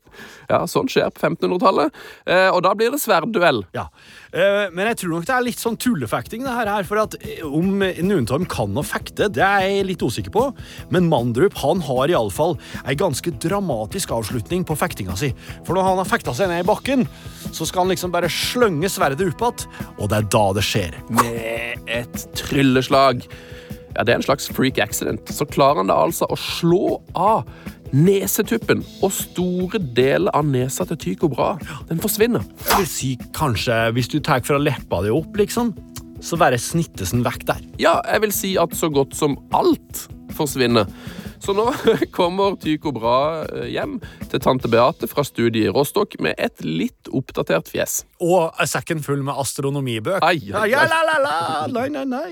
Ja, 0.51 0.63
sånn 0.71 0.91
skjer 0.91 1.11
på 1.15 1.23
1500-tallet. 1.27 1.95
Eh, 2.27 2.49
og 2.53 2.63
da 2.67 2.75
blir 2.79 2.93
det 2.95 3.01
sverdduell. 3.03 3.65
Ja, 3.77 3.89
eh, 4.33 4.67
Men 4.73 4.91
jeg 4.91 5.01
tror 5.03 5.17
nok 5.17 5.27
det 5.29 5.35
er 5.35 5.47
litt 5.47 5.63
sånn 5.63 5.79
tullefekting, 5.81 6.45
det 6.47 6.55
her, 6.55 6.83
for 6.89 7.03
at 7.03 7.17
eh, 7.23 7.43
om 7.47 7.81
Nuntorm 7.81 8.47
kan 8.51 8.77
å 8.77 8.85
fekte, 8.87 9.31
det 9.33 9.43
er 9.45 9.67
jeg 9.67 9.89
litt 9.91 10.05
usikker 10.05 10.35
på. 10.35 10.47
Men 10.95 11.11
Mandrup 11.11 11.57
han 11.63 11.83
har 11.87 12.13
iallfall 12.13 12.57
ei 12.87 12.95
ganske 12.99 13.35
dramatisk 13.43 14.15
avslutning 14.17 14.65
på 14.67 14.77
fektinga 14.79 15.17
si. 15.19 15.33
For 15.67 15.75
når 15.75 15.91
han 15.91 16.01
har 16.03 16.09
fekta 16.09 16.35
seg 16.37 16.51
ned 16.53 16.65
i 16.65 16.69
bakken, 16.69 17.07
så 17.51 17.67
skal 17.67 17.85
han 17.85 17.95
liksom 17.95 18.15
bare 18.15 18.31
slønge 18.33 18.91
sverdet 18.93 19.27
opp 19.27 19.43
igjen, 19.43 19.67
og 19.99 20.09
det 20.11 20.19
er 20.19 20.31
da 20.33 20.45
det 20.57 20.65
skjer. 20.67 20.97
Med 21.11 21.91
et 21.91 22.27
trylleslag. 22.39 23.25
Ja, 23.97 24.05
Det 24.05 24.13
er 24.13 24.19
en 24.21 24.27
slags 24.27 24.49
freak 24.53 24.79
accident. 24.79 25.29
Så 25.33 25.47
klarer 25.49 25.81
han 25.81 25.89
da 25.89 25.97
altså 26.05 26.29
å 26.29 26.37
slå 26.37 27.01
av 27.17 27.47
nesetuppen, 27.95 28.83
og 29.05 29.13
store 29.15 29.81
deler 29.97 30.33
av 30.37 30.47
nesa 30.49 30.87
til 30.89 30.99
Tycho 31.03 31.31
Brahe 31.33 31.59
den 31.91 32.01
forsvinner. 32.03 32.45
Jeg 32.67 32.81
vil 32.81 32.91
si 32.91 33.13
kanskje, 33.37 33.77
hvis 33.97 34.11
du 34.13 34.19
tar 34.21 34.43
fra 34.47 34.59
leppa 34.61 35.03
di 35.05 35.13
opp, 35.15 35.37
liksom, 35.39 35.75
så 36.25 36.39
bare 36.41 36.59
snittes 36.61 37.13
den 37.15 37.25
vekk 37.27 37.47
der. 37.49 37.63
Ja, 37.83 37.99
jeg 38.09 38.25
vil 38.27 38.35
si 38.35 38.57
at 38.61 38.75
så 38.77 38.91
godt 38.93 39.17
som 39.19 39.39
alt 39.57 40.07
forsvinner. 40.37 40.89
Så 41.43 41.53
nå 41.57 41.69
kommer 42.17 42.57
Tycho 42.61 42.93
Brahe 42.97 43.67
hjem 43.71 43.99
til 44.31 44.43
tante 44.43 44.71
Beate 44.73 45.09
fra 45.11 45.25
studiet 45.27 45.69
i 45.69 45.73
Rostock 45.73 46.17
med 46.23 46.35
et 46.43 46.65
litt 46.65 47.11
oppdatert 47.13 47.71
fjes. 47.71 48.01
Og 48.25 48.51
sekken 48.67 49.05
full 49.05 49.23
med 49.27 49.37
astronomibøk. 49.39 50.23
Ai, 50.25 50.41
ai, 50.51 50.65
ai. 50.65 50.69
Ja, 50.73 50.87
la, 50.89 51.03
la, 51.07 51.19
la. 51.23 51.39
Nei, 51.77 51.89
nei, 51.93 52.07
nei. 52.09 52.31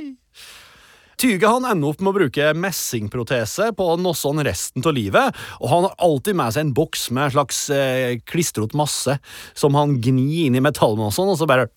Tyge 1.20 1.50
han 1.50 1.66
ender 1.68 1.92
opp 1.92 2.02
med 2.02 2.12
å 2.12 2.18
bruke 2.18 2.50
messingprotese 2.58 3.70
på 3.76 3.88
noe 4.00 4.18
sånn 4.18 4.42
resten 4.46 4.84
av 4.84 4.96
livet, 4.96 5.36
og 5.60 5.70
han 5.70 5.86
har 5.88 5.94
alltid 6.08 6.38
med 6.38 6.54
seg 6.56 6.66
en 6.66 6.74
boks 6.76 7.08
med 7.14 7.28
en 7.28 7.36
slags 7.36 7.62
eh, 7.74 8.18
klistrot 8.28 8.74
masse 8.78 9.18
som 9.54 9.78
han 9.78 9.98
gnir 10.04 10.48
inn 10.48 10.58
i 10.58 10.64
metallet 10.64 11.08
og 11.08 11.14
sånn, 11.14 11.32
og 11.32 11.40
så 11.40 11.48
bare 11.50 11.68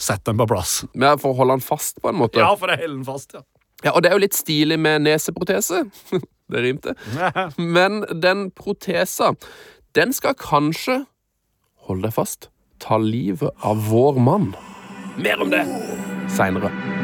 setter 0.00 0.32
den 0.32 0.40
på 0.40 0.48
plass. 0.50 0.80
Men 0.94 1.20
For 1.20 1.34
å 1.34 1.40
holde 1.42 1.58
han 1.58 1.64
fast, 1.64 2.00
på 2.00 2.12
en 2.12 2.20
måte. 2.20 2.40
Ja, 2.40 2.52
for 2.56 2.72
å 2.72 2.76
holde 2.78 3.00
den 3.00 3.08
fast, 3.08 3.34
ja. 3.36 3.44
Ja, 3.80 3.94
Og 3.94 4.02
det 4.04 4.10
er 4.10 4.18
jo 4.18 4.24
litt 4.26 4.36
stilig 4.36 4.76
med 4.80 5.06
neseprotese. 5.06 5.86
det 6.52 6.64
rimte. 6.64 6.94
Men 7.56 8.02
den 8.20 8.50
protesa, 8.56 9.32
den 9.96 10.12
skal 10.16 10.36
kanskje, 10.40 11.04
hold 11.88 12.04
deg 12.04 12.14
fast, 12.16 12.50
ta 12.80 13.00
livet 13.00 13.52
av 13.66 13.88
vår 13.90 14.20
mann. 14.20 14.52
Mer 15.20 15.40
om 15.42 15.52
det 15.52 15.64
seinere. 16.32 16.99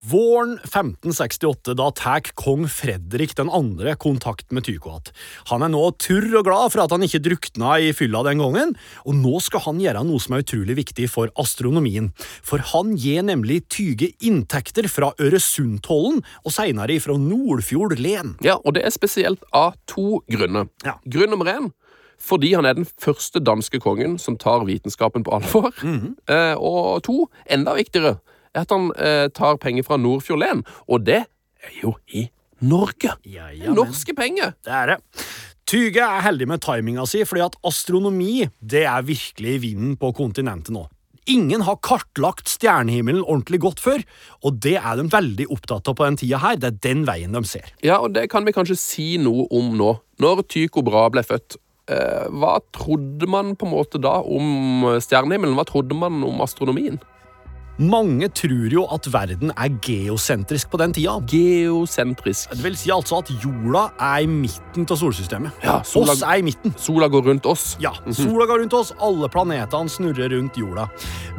Våren 0.00 0.54
1568 0.64 1.74
da 1.76 1.90
tar 1.92 2.22
kong 2.34 2.62
Fredrik 2.72 3.34
2. 3.36 3.44
kontakt 4.00 4.48
med 4.50 4.64
Tycho 4.64 4.88
igjen. 4.88 5.10
Han 5.50 5.60
er 5.66 5.68
nå 5.74 5.82
turr 6.00 6.38
og 6.38 6.46
glad 6.46 6.72
for 6.72 6.80
at 6.80 6.94
han 6.94 7.04
ikke 7.04 7.20
drukna 7.20 7.74
i 7.84 7.90
fylla 7.92 8.22
den 8.24 8.40
gangen, 8.40 8.72
og 9.04 9.18
nå 9.18 9.34
skal 9.44 9.60
han 9.66 9.82
gjøre 9.82 10.06
noe 10.08 10.22
som 10.24 10.38
er 10.38 10.46
utrolig 10.46 10.78
viktig 10.78 11.10
for 11.12 11.28
astronomien. 11.36 12.08
For 12.16 12.64
han 12.72 12.94
gir 12.96 13.26
nemlig 13.28 13.66
Tyge 13.68 14.08
inntekter 14.24 14.88
fra 14.88 15.12
Øresundtollen 15.20 16.24
og 16.46 16.56
seinere 16.56 16.96
fra 17.04 17.18
Nordfjord 17.20 17.98
len. 18.00 18.38
Ja, 18.40 18.56
og 18.64 18.78
det 18.78 18.86
er 18.88 18.96
spesielt 18.96 19.44
av 19.52 19.76
to 19.84 20.22
grunner. 20.32 20.72
Ja. 20.86 20.96
Grunn 21.04 21.36
nummer 21.36 21.52
én 21.52 21.68
fordi 22.20 22.50
han 22.52 22.66
er 22.68 22.74
den 22.76 22.84
første 23.00 23.40
danske 23.40 23.80
kongen 23.80 24.18
som 24.20 24.36
tar 24.36 24.66
vitenskapen 24.68 25.24
på 25.24 25.32
alvor. 25.38 25.72
eh, 26.28 26.52
og 26.52 27.00
to, 27.06 27.30
enda 27.48 27.72
viktigere, 27.78 28.18
er 28.54 28.64
at 28.64 28.74
han 28.74 28.90
eh, 28.98 29.28
tar 29.34 29.60
penger 29.62 29.86
fra 29.86 29.98
Nordfjord 30.00 30.42
len, 30.42 30.64
og 30.88 31.06
det 31.06 31.22
er 31.24 31.80
jo 31.82 31.94
i 32.14 32.28
Norge. 32.60 33.14
Ja, 33.24 33.48
ja, 33.54 33.72
Norske 33.72 34.14
penger. 34.16 34.54
Det 34.64 34.72
er 34.74 34.94
det. 34.94 35.00
Tyge 35.70 36.02
er 36.02 36.24
heldig 36.24 36.48
med 36.50 36.62
timinga 36.64 37.04
si, 37.06 37.22
fordi 37.28 37.44
at 37.44 37.58
astronomi 37.66 38.48
det 38.58 38.82
er 38.90 39.06
virkelig 39.06 39.52
i 39.54 39.60
vinden 39.68 39.94
på 40.00 40.10
kontinentet 40.16 40.74
nå. 40.74 40.88
Ingen 41.30 41.62
har 41.62 41.78
kartlagt 41.84 42.48
stjernehimmelen 42.50 43.22
ordentlig 43.22 43.60
godt 43.62 43.82
før, 43.82 44.02
og 44.42 44.58
det 44.64 44.74
er 44.80 44.98
de 44.98 45.04
veldig 45.12 45.46
opptatt 45.52 45.86
av 45.86 45.94
på 45.94 46.08
den 46.08 46.18
tida 46.18 46.40
her. 46.42 46.58
Det 46.58 46.72
er 46.72 46.80
den 46.88 47.04
veien 47.06 47.36
de 47.36 47.44
ser. 47.46 47.70
Ja, 47.86 48.00
og 48.00 48.16
det 48.16 48.26
kan 48.32 48.48
vi 48.48 48.56
kanskje 48.56 48.78
si 48.80 49.08
noe 49.20 49.46
om 49.54 49.70
nå. 49.78 49.92
Når 50.20 50.42
Tycho 50.50 50.82
Brahe 50.86 51.12
ble 51.14 51.22
født, 51.22 51.60
eh, 51.92 52.26
hva 52.34 52.56
trodde 52.74 53.30
man 53.30 53.54
på 53.54 53.68
en 53.68 53.74
måte 53.76 54.00
da 54.02 54.18
om 54.24 54.96
stjernehimmelen? 54.98 55.54
Hva 55.60 55.68
trodde 55.68 55.94
man 55.94 56.18
om 56.26 56.42
astronomien? 56.42 56.98
Mange 57.80 58.26
tror 58.36 58.68
jo 58.74 58.82
at 58.92 59.06
verden 59.08 59.52
er 59.56 59.70
geosentrisk 59.80 60.68
på 60.72 60.76
den 60.82 60.92
tida. 60.92 61.14
Geosentrisk. 61.30 62.50
Det 62.52 62.62
vil 62.64 62.76
si 62.76 62.90
altså 62.92 63.20
at 63.22 63.30
jorda 63.40 63.86
er 63.96 64.26
i 64.26 64.28
midten 64.28 64.84
av 64.84 64.98
solsystemet. 65.00 65.62
Ja, 65.64 65.78
sola- 65.88 66.12
Oss 66.12 66.20
er 66.22 66.42
i 66.42 66.44
midten. 66.44 66.74
Sola 66.76 67.08
går 67.08 67.24
rundt 67.30 67.46
oss. 67.48 67.76
Ja, 67.80 67.92
Sola 68.12 68.44
går 68.46 68.60
rundt 68.64 68.74
oss, 68.76 68.92
alle 69.00 69.28
planetene 69.32 69.88
snurrer 69.88 70.28
rundt 70.34 70.58
jorda. 70.60 70.88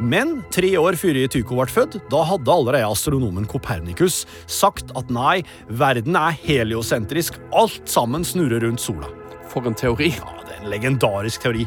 Men 0.00 0.42
tre 0.50 0.72
år 0.80 0.98
før 0.98 1.20
Tycho 1.30 1.54
ble 1.54 1.66
født, 1.70 2.00
da 2.10 2.24
hadde 2.24 2.50
allerede 2.50 2.90
astronomen 2.90 3.46
Kopernikus 3.46 4.24
sagt 4.50 4.90
at 4.96 5.10
nei, 5.10 5.44
verden 5.68 6.16
er 6.16 6.32
heliosentrisk, 6.42 7.38
alt 7.54 7.86
sammen 7.88 8.24
snurrer 8.24 8.62
rundt 8.66 8.80
sola. 8.80 9.06
For 9.52 9.62
en 9.68 9.74
teori. 9.78 10.10
Ja, 10.16 10.32
det 10.48 10.56
er 10.58 10.64
en 10.64 10.70
legendarisk 10.72 11.42
teori. 11.42 11.66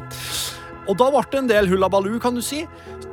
Og 0.86 0.98
da 1.00 1.10
ble 1.14 1.24
det 1.32 1.40
en 1.42 1.50
del 1.50 1.70
hullabaloo, 1.72 2.20
kan 2.22 2.38
du 2.38 2.44
si. 2.46 2.64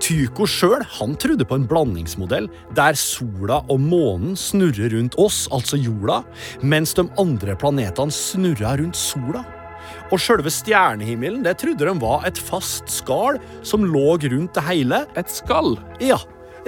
Tycho 0.03 0.47
sjøl 0.51 0.83
trodde 1.21 1.47
på 1.47 1.57
en 1.57 1.67
blandingsmodell 1.69 2.49
der 2.75 2.97
sola 2.99 3.61
og 3.71 3.81
månen 3.81 4.37
snurrer 4.37 4.93
rundt 4.97 5.15
oss, 5.21 5.47
altså 5.53 5.79
jorda, 5.79 6.23
mens 6.61 6.95
de 6.99 7.07
andre 7.19 7.55
planetene 7.57 8.13
snurra 8.13 8.77
rundt 8.81 8.99
sola. 8.99 9.45
Og 10.13 10.21
sjølve 10.21 10.51
stjernehimmelen 10.53 11.45
det 11.47 11.57
trodde 11.63 11.87
de 11.89 11.95
var 12.03 12.27
et 12.29 12.39
fast 12.39 12.91
skall 12.93 13.39
som 13.65 13.87
lå 13.87 14.19
rundt 14.21 14.55
det 14.59 14.65
hele. 14.67 15.05
Et 15.17 15.31
skall. 15.31 15.77
Ja, 16.05 16.19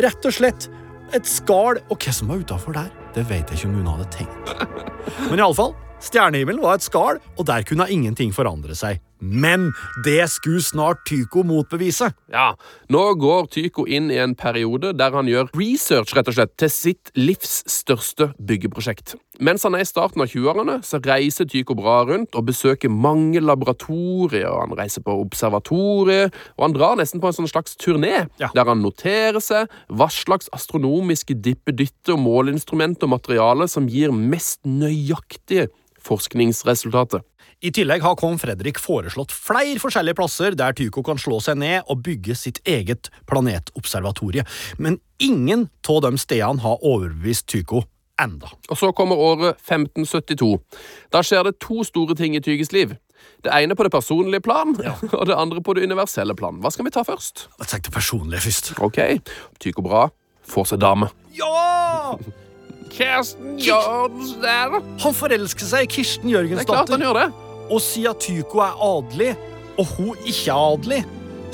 rett 0.00 0.24
og 0.24 0.36
slett. 0.36 0.68
Et 1.14 1.26
skall. 1.28 1.82
Og 1.90 2.00
hva 2.00 2.14
som 2.14 2.30
var 2.32 2.40
utafor 2.40 2.76
der, 2.76 2.90
det 3.16 3.26
vet 3.28 3.50
jeg 3.50 3.60
ikke 3.60 3.70
om 3.70 3.76
noen 3.78 3.90
hadde 3.92 4.10
tenkt. 4.14 4.54
Men 5.30 5.42
iallfall, 5.42 5.74
stjernehimmelen 6.04 6.62
var 6.64 6.78
et 6.78 6.86
skall, 6.86 7.20
og 7.36 7.48
der 7.50 7.66
kunne 7.68 7.90
ingenting 7.92 8.32
forandre 8.34 8.76
seg. 8.78 9.02
Men 9.24 9.70
det 10.04 10.26
skulle 10.30 10.60
snart 10.62 11.04
Tycho 11.08 11.42
motbevise. 11.46 12.10
Ja, 12.32 12.52
Nå 12.92 13.02
går 13.16 13.46
Tycho 13.54 13.86
inn 13.88 14.10
i 14.12 14.18
en 14.20 14.34
periode 14.36 14.92
der 14.96 15.14
han 15.16 15.28
gjør 15.30 15.48
research 15.56 16.12
rett 16.16 16.28
og 16.28 16.36
slett, 16.36 16.52
til 16.60 16.70
sitt 16.72 17.10
livs 17.16 17.62
største 17.70 18.32
byggeprosjekt. 18.38 19.14
Mens 19.42 19.64
han 19.66 19.74
er 19.74 19.82
i 19.82 19.88
starten 19.88 20.22
av 20.22 20.28
20-årene, 20.30 20.76
så 20.86 21.00
reiser 21.02 21.48
Tycho 21.50 21.74
bra 21.78 22.02
rundt 22.06 22.36
og 22.38 22.46
besøker 22.50 22.92
mange 22.92 23.40
laboratorier. 23.42 24.46
og 24.50 24.68
Han 24.68 24.78
reiser 24.78 25.02
på 25.02 25.16
observatorier, 25.24 26.30
og 26.58 26.66
han 26.68 26.76
drar 26.76 26.98
nesten 27.00 27.22
på 27.22 27.30
en 27.32 27.38
sånn 27.40 27.50
slags 27.50 27.76
turné, 27.80 28.28
Ja. 28.38 28.50
der 28.54 28.64
han 28.64 28.82
noterer 28.82 29.40
seg 29.40 29.68
hva 29.88 30.08
slags 30.10 30.48
astronomiske 30.52 31.34
dippeditter, 31.40 32.16
måleinstrumenter 32.16 33.04
og 33.08 33.14
materiale 33.16 33.68
som 33.68 33.88
gir 33.88 34.12
mest 34.12 34.60
nøyaktige 34.64 35.68
forskningsresultater. 36.04 37.22
I 37.64 37.70
tillegg 37.72 38.02
har 38.04 38.16
kong 38.20 38.34
Fredrik 38.36 38.76
foreslått 38.82 39.32
flere 39.32 39.80
forskjellige 39.80 40.18
plasser 40.18 40.56
der 40.58 40.74
Tycho 40.76 41.00
kan 41.06 41.16
slå 41.20 41.38
seg 41.40 41.56
ned 41.62 41.88
og 41.88 42.02
bygge 42.04 42.36
sitt 42.36 42.58
eget 42.68 43.08
planetobservatorie. 43.30 44.44
Men 44.76 44.98
ingen 45.16 45.70
av 45.88 46.02
de 46.04 46.18
stedene 46.20 46.60
har 46.60 46.84
overbevist 46.84 47.46
Tycho 47.48 47.86
enda. 48.20 48.52
Og 48.68 48.76
så 48.76 48.92
kommer 48.92 49.16
året 49.16 49.56
1572. 49.64 50.58
Da 51.14 51.22
skjer 51.24 51.48
det 51.48 51.56
to 51.64 51.80
store 51.88 52.16
ting 52.18 52.36
i 52.36 52.42
Tyges 52.44 52.74
liv. 52.76 52.92
Det 53.40 53.52
ene 53.56 53.72
på 53.72 53.86
det 53.86 53.94
personlige 53.94 54.44
plan, 54.44 54.76
og 55.18 55.24
det 55.24 55.38
andre 55.38 55.64
på 55.64 55.72
det 55.78 55.88
universelle 55.88 56.36
plan. 56.36 56.60
Hva 56.60 56.72
skal 56.74 56.84
vi 56.84 56.92
ta 56.92 57.00
først? 57.06 57.46
Jeg 57.62 57.72
tenkte 57.72 57.94
personlig 57.94 58.44
først. 58.44 58.74
Ok, 58.84 59.00
Tycho 59.56 59.84
Bra 59.86 60.10
får 60.44 60.74
seg 60.74 60.84
dame. 60.84 61.08
Ja! 61.32 62.12
Kirsten 62.94 63.56
Jørgensen! 63.58 64.84
Han 65.02 65.16
forelsker 65.16 65.66
seg 65.66 65.88
i 65.88 65.90
Kirsten 65.96 66.30
Det 66.30 66.60
er 66.60 66.68
klart 66.68 66.92
han 66.92 67.02
gjør 67.02 67.24
det. 67.24 67.43
Og 67.70 67.80
siden 67.80 68.18
Tycho 68.20 68.60
er 68.64 68.74
adelig, 68.82 69.34
og 69.78 69.86
hun 69.96 70.16
ikke 70.26 70.50
er 70.50 70.72
adelig, 70.74 71.04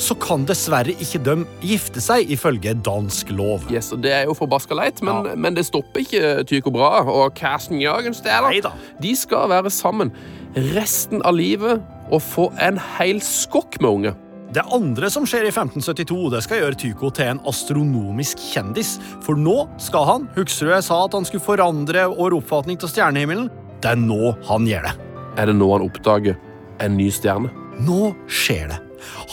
så 0.00 0.14
kan 0.16 0.46
dessverre 0.48 0.94
ikke 0.96 1.20
de 1.24 1.34
gifte 1.60 2.00
seg, 2.00 2.30
ifølge 2.32 2.72
dansk 2.86 3.30
lov. 3.36 3.66
Yes, 3.72 3.92
og 3.92 4.00
Det 4.02 4.12
er 4.12 4.24
jo 4.24 4.34
forbaska 4.34 4.74
leit, 4.74 5.02
men, 5.02 5.26
Ja. 5.26 5.34
men 5.36 5.54
det 5.54 5.66
stopper 5.66 6.00
ikke 6.00 6.44
Tycho 6.46 6.70
Bra 6.70 7.02
og 7.04 7.34
Kirsten 7.34 7.80
Jørgens. 7.80 8.22
Neida. 8.24 8.72
De 9.00 9.14
skal 9.16 9.48
være 9.48 9.70
sammen 9.70 10.10
resten 10.56 11.20
av 11.22 11.34
livet 11.34 11.82
og 12.10 12.22
få 12.22 12.50
en 12.60 12.80
hel 12.98 13.20
skokk 13.20 13.80
med 13.80 13.90
unge. 13.90 14.14
Det 14.52 14.64
andre 14.72 15.10
som 15.10 15.24
skjer 15.26 15.44
i 15.46 15.52
1572, 15.52 16.30
det 16.30 16.42
skal 16.42 16.58
gjøre 16.60 16.74
Tycho 16.80 17.10
til 17.10 17.24
en 17.26 17.40
astronomisk 17.46 18.36
kjendis. 18.38 18.98
For 19.22 19.34
nå 19.34 19.68
skal 19.78 20.04
han, 20.08 20.28
husker 20.34 20.66
du 20.66 20.72
jeg 20.72 20.82
sa 20.88 21.04
at 21.04 21.12
han 21.12 21.24
skulle 21.24 21.44
forandre 21.44 22.08
vår 22.16 22.34
oppfatning 22.40 22.80
av 22.82 22.88
stjernehimmelen? 22.90 23.50
Det 23.80 23.92
er 23.92 23.96
nå 23.96 24.34
han 24.48 24.66
gjør 24.66 24.88
det. 24.88 25.09
Er 25.38 25.50
det 25.50 25.56
nå 25.58 25.68
han 25.72 25.84
oppdager 25.86 26.38
en 26.82 26.96
ny 26.98 27.10
stjerne? 27.14 27.52
Nå 27.84 28.14
skjer 28.30 28.72
det. 28.72 28.80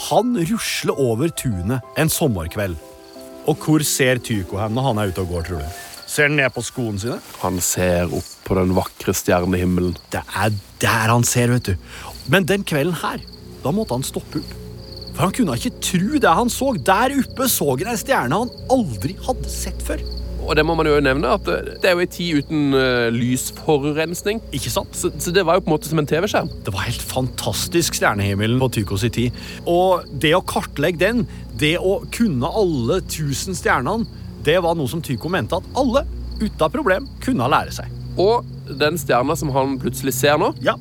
Han 0.08 0.36
rusler 0.38 1.00
over 1.00 1.32
tunet 1.36 1.98
en 1.98 2.12
sommerkveld. 2.12 2.78
Og 3.48 3.64
hvor 3.64 3.84
ser 3.86 4.20
Tycho 4.20 4.60
hen 4.60 4.74
når 4.76 4.90
han 4.90 5.00
er 5.00 5.12
ute 5.12 5.24
og 5.24 5.32
går, 5.32 5.46
tror 5.48 5.64
du? 5.64 5.78
Ser 6.08 6.28
han 6.28 6.38
ned 6.38 6.52
på 6.54 6.64
skoene 6.64 7.00
sine? 7.00 7.18
Han 7.42 7.58
ser 7.64 8.08
opp 8.16 8.30
på 8.46 8.56
den 8.56 8.72
vakre 8.76 9.12
stjernehimmelen. 9.16 9.96
Det 10.12 10.22
er 10.24 10.54
der 10.80 11.12
han 11.12 11.26
ser, 11.26 11.52
vet 11.52 11.72
du. 11.72 11.74
Men 12.32 12.48
den 12.48 12.64
kvelden 12.68 12.96
her, 13.02 13.20
da 13.64 13.72
måtte 13.74 13.96
han 13.96 14.06
stoppe 14.06 14.40
opp. 14.40 14.54
For 15.12 15.26
han 15.26 15.34
kunne 15.34 15.56
ikke 15.58 15.82
tro 15.82 16.20
det 16.22 16.32
han 16.40 16.52
så. 16.52 16.70
Der 16.78 17.16
oppe 17.18 17.48
så 17.50 17.72
han 17.74 17.90
ei 17.92 17.98
stjerne 18.00 18.40
han 18.44 18.52
aldri 18.72 19.16
hadde 19.26 19.52
sett 19.52 19.82
før. 19.84 20.04
Og 20.48 20.56
det 20.56 20.64
må 20.64 20.74
man 20.78 20.88
jo 20.88 20.96
nevne, 21.04 21.34
at 21.36 21.48
eh, 21.52 21.74
det 21.82 21.90
er 21.90 21.96
jo 21.96 22.04
ei 22.04 22.08
tid 22.08 22.38
uten 22.40 22.72
uh, 22.72 23.08
lysforurensning. 23.12 24.40
Ikke 24.56 24.72
sant? 24.72 24.96
Så, 24.96 25.10
så 25.20 25.32
det 25.34 25.44
var 25.44 25.58
jo 25.58 25.66
på 25.66 25.70
en 25.70 25.74
måte 25.74 25.90
som 25.90 26.00
en 26.00 26.08
TV-skjerm. 26.08 26.48
Det 26.64 26.72
var 26.72 26.86
helt 26.86 27.04
fantastisk 27.04 27.98
stjernehimmelen 27.98 28.56
på 28.62 28.70
Tycho 28.78 28.96
sin 29.00 29.12
tid. 29.12 29.42
Og 29.68 30.08
det 30.22 30.32
å 30.38 30.44
kartlegge 30.48 31.02
den, 31.02 31.26
det 31.60 31.76
å 31.76 31.98
kunne 32.14 32.48
alle 32.48 33.02
tusen 33.12 33.56
stjernene, 33.58 34.08
det 34.46 34.56
var 34.64 34.78
noe 34.78 34.88
som 34.88 35.04
Tycho 35.04 35.28
mente 35.32 35.58
at 35.58 35.68
alle, 35.76 36.06
uten 36.40 36.72
problem, 36.72 37.08
kunne 37.20 37.50
lære 37.52 37.74
seg. 37.82 37.92
Og 38.18 38.46
den 38.80 38.96
stjerna 38.98 39.36
som 39.38 39.52
han 39.54 39.76
plutselig 39.82 40.16
ser 40.16 40.40
nå, 40.40 40.54
Ja, 40.64 40.78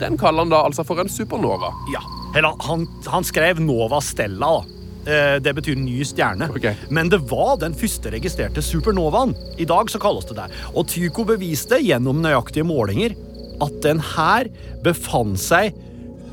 den 0.00 0.16
kaller 0.18 0.46
han 0.46 0.50
da 0.50 0.64
altså 0.66 0.86
for 0.86 1.02
en 1.02 1.12
supernova. 1.12 1.74
ja. 1.92 2.00
Eller 2.32 2.56
han, 2.64 2.86
han 3.12 3.26
skrev 3.28 3.60
Nova 3.60 4.00
Stella, 4.00 4.48
da. 4.56 4.71
Eh, 5.06 5.38
Det 5.42 5.54
betyr 5.54 5.74
ny 5.76 6.02
stjerne. 6.04 6.48
Okay. 6.54 6.74
Men 6.90 7.08
det 7.10 7.18
var 7.30 7.56
den 7.58 7.74
første 7.74 8.10
registrerte 8.12 8.62
supernovaen. 8.62 9.34
I 9.58 9.64
dag 9.64 9.90
så 9.90 9.98
kalles 9.98 10.24
det 10.28 10.36
det. 10.36 10.50
Og 10.74 10.86
Tycho 10.88 11.24
beviste 11.24 11.80
gjennom 11.82 12.20
nøyaktige 12.22 12.64
målinger 12.64 13.16
at 13.62 13.80
den 13.82 13.98
her 14.00 14.44
befant 14.84 15.38
seg 15.38 15.72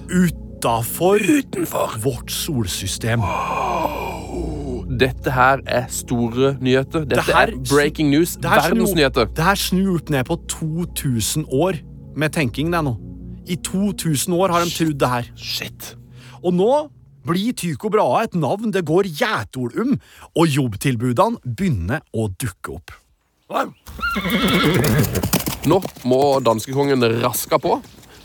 utafor 0.10 1.20
vårt 2.04 2.32
solsystem. 2.32 3.22
Dette 5.00 5.32
her 5.32 5.62
er 5.70 5.86
store 5.94 6.56
nyheter. 6.60 7.06
Dette 7.06 7.16
Det 7.26 7.36
her- 7.36 7.48
er 7.54 7.58
breaking 7.70 8.10
news. 8.10 8.36
Det 8.36 8.44
Verdensnyheter. 8.50 9.26
Det 9.34 9.44
her 9.44 9.56
snur 9.56 9.96
opp 9.96 10.10
ned 10.10 10.26
på 10.26 10.36
2000 10.48 11.46
år 11.52 11.74
med 12.16 12.32
tenking, 12.34 12.72
det 12.72 12.84
nå. 12.84 12.98
I 13.48 13.56
2000 13.56 14.34
år 14.34 14.50
har 14.52 14.64
de 14.66 14.70
trodd 14.70 14.98
det 15.00 15.10
her. 15.10 15.24
Shit. 15.36 15.96
Og 16.44 16.54
nå 16.54 16.90
blir 17.30 17.54
Tycho 17.58 17.92
Brahe 17.94 18.26
et 18.28 18.36
navn 18.38 18.74
det 18.74 18.86
går 18.90 19.10
gjetord 19.10 19.78
om, 19.80 19.96
og 20.36 20.50
jobbtilbudene 20.50 21.40
begynner 21.46 22.04
å 22.14 22.28
dukke 22.42 22.80
opp. 22.80 22.98
Nå 25.70 25.80
må 26.10 26.22
danskekongen 26.46 27.08
raske 27.24 27.58
på 27.62 27.80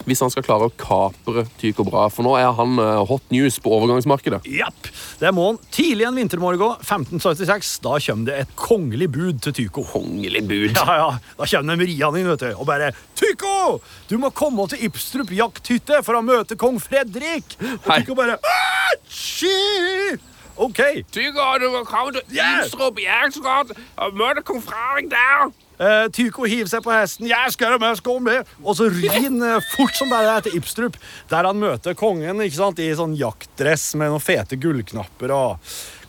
hvis 0.08 0.23
han 0.25 0.32
skal 0.32 0.44
klare 0.46 0.68
å 0.68 0.75
kapre 0.78 1.46
Tycho 1.61 1.87
Brahe. 1.87 2.11
For 2.12 2.26
nå 2.26 2.34
er 2.38 2.50
han 2.56 2.78
eh, 2.82 3.02
hot 3.08 3.25
news 3.34 3.58
på 3.62 3.73
overgangsmarkedet. 3.76 4.42
Japp, 4.50 4.90
det 5.20 5.32
må 5.37 5.49
han. 5.50 5.61
Tidlig 5.75 6.08
en 6.08 6.18
vintermorgen 6.18 6.76
1576, 6.80 7.78
da 7.84 7.96
kommer 8.06 8.28
det 8.30 8.38
et 8.44 8.54
kongelig 8.58 9.11
bud 9.14 9.42
til 9.44 9.56
Tycho. 9.61 9.87
Kongelig 9.94 10.44
bud. 10.49 10.70
Ja, 10.75 10.99
ja, 11.00 11.08
Da 11.38 11.49
kommer 11.50 11.80
de 11.80 11.88
riende 11.88 12.20
inn, 12.20 12.30
vet 12.34 12.44
du, 12.44 12.50
og 12.54 12.68
bare 12.68 12.92
'Tycho! 13.14 13.80
Du 14.11 14.18
må 14.20 14.30
komme 14.34 14.66
til 14.68 14.84
Ibstrup 14.88 15.30
jakthytte 15.32 16.02
for 16.04 16.18
å 16.18 16.23
møte 16.25 16.58
kong 16.61 16.80
Fredrik!' 16.82 17.56
Og 17.61 17.90
Hei. 17.90 18.00
Tycho 18.02 18.16
bare 18.18 18.38
«Atsji!» 18.42 20.18
OK. 20.56 20.80
Tycho, 21.11 21.46
du 21.58 21.68
må 21.73 21.82
komme 21.88 22.14
til 22.14 22.38
Ibstrup 22.38 23.00
jakthytte 23.02 23.76
og 23.99 24.18
møte 24.18 24.44
kong 24.46 24.62
Fredrik 24.62 25.11
der. 25.14 25.50
Eh, 25.78 26.07
Tycho 26.14 26.47
hiver 26.47 26.71
seg 26.71 26.85
på 26.85 26.93
hesten. 26.95 27.26
'Jeg 27.26 27.52
skal 27.54 27.78
med, 27.81 27.97
skal 27.99 28.21
med!' 28.23 28.47
Og 28.62 28.76
så 28.78 28.87
rir 28.90 29.11
han 29.11 29.43
eh, 29.43 29.64
fort 29.75 29.97
som 29.99 30.11
bare 30.11 30.37
det 30.37 30.50
til 30.50 30.61
Ibstrup, 30.61 30.97
der 31.31 31.49
han 31.49 31.59
møter 31.59 31.95
kongen 31.99 32.43
ikke 32.45 32.61
sant, 32.61 32.78
i 32.78 32.95
sånn 32.95 33.16
jaktdress 33.19 33.95
med 33.99 34.12
noen 34.12 34.23
fete 34.23 34.57
gullknapper. 34.61 35.31
og 35.35 35.59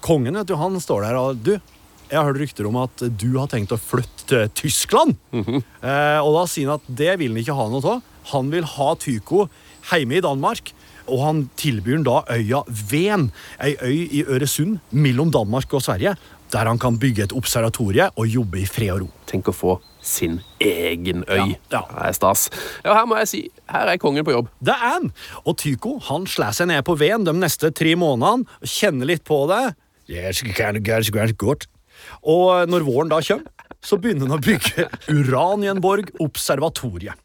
Kongen 0.05 0.37
vet 0.37 0.47
du, 0.47 0.55
han 0.55 0.77
står 0.79 1.01
der 1.07 1.17
og 1.17 1.41
Du, 1.41 1.55
jeg 2.09 2.17
har 2.19 2.27
hørt 2.27 2.37
rykter 2.43 2.67
om 2.69 2.77
at 2.77 3.01
du 3.17 3.39
har 3.39 3.47
tenkt 3.49 3.73
å 3.73 3.81
flytte 3.81 4.13
til 4.27 4.49
Tyskland. 4.53 5.15
eh, 5.33 6.19
og 6.21 6.31
da 6.37 6.45
sier 6.45 6.69
han 6.69 6.77
at 6.77 6.85
det 6.87 7.17
vil 7.19 7.33
han 7.33 7.41
ikke 7.41 7.57
ha 7.57 7.69
noe 7.69 7.95
av. 7.97 8.03
Han 8.35 8.51
vil 8.53 8.63
ha 8.63 8.95
Tycho 8.95 9.47
hjemme 9.89 10.19
i 10.19 10.21
Danmark. 10.21 10.73
Og 11.05 11.21
han 11.21 11.43
tilbyr 11.57 11.99
han 11.99 12.05
da 12.05 12.21
øya 12.33 12.63
Ven, 12.89 13.27
ei 13.61 13.75
øy 13.77 13.97
i 14.09 14.23
Øresund 14.25 14.79
mellom 14.89 15.29
Danmark 15.33 15.73
og 15.73 15.83
Sverige, 15.85 16.15
der 16.53 16.69
han 16.69 16.79
kan 16.79 16.99
bygge 17.01 17.25
et 17.25 17.35
observatorie 17.35 18.09
og 18.15 18.27
jobbe 18.29 18.61
i 18.61 18.67
fred 18.69 18.93
og 18.93 19.05
ro. 19.05 19.09
Tenk 19.29 19.49
å 19.49 19.55
få 19.55 19.75
sin 20.05 20.39
egen 20.61 21.23
øy. 21.25 21.39
Ja, 21.39 21.45
ja. 21.73 21.81
Det 21.89 22.05
er 22.05 22.17
stas. 22.17 22.45
Ja, 22.85 22.93
her 22.93 23.07
må 23.09 23.17
jeg 23.23 23.31
si, 23.31 23.41
her 23.71 23.89
er 23.91 24.01
kongen 24.01 24.25
på 24.27 24.35
jobb. 24.35 24.51
Det 24.61 24.75
er 24.75 24.83
han! 24.83 25.09
Og 25.43 25.57
Tycho 25.61 25.97
han 26.09 26.27
slår 26.29 26.53
seg 26.59 26.69
ned 26.69 26.85
på 26.85 26.97
veden 26.99 27.25
de 27.27 27.33
neste 27.37 27.73
tre 27.75 27.95
månedene 27.99 28.45
og 28.45 28.69
kjenner 28.69 29.09
litt 29.09 29.25
på 29.27 29.41
det. 29.51 29.63
Yes, 30.11 30.43
can, 30.53 30.77
of 30.77 30.85
guys, 30.85 31.09
guys. 31.09 31.33
Og 32.21 32.69
når 32.69 32.85
våren 32.85 33.09
da 33.09 33.21
kommer, 33.25 33.49
så 33.85 33.97
begynner 34.01 34.29
han 34.29 34.37
å 34.37 34.43
bygge 34.43 34.87
Uranienborg 35.17 36.13
observatoriet. 36.21 37.17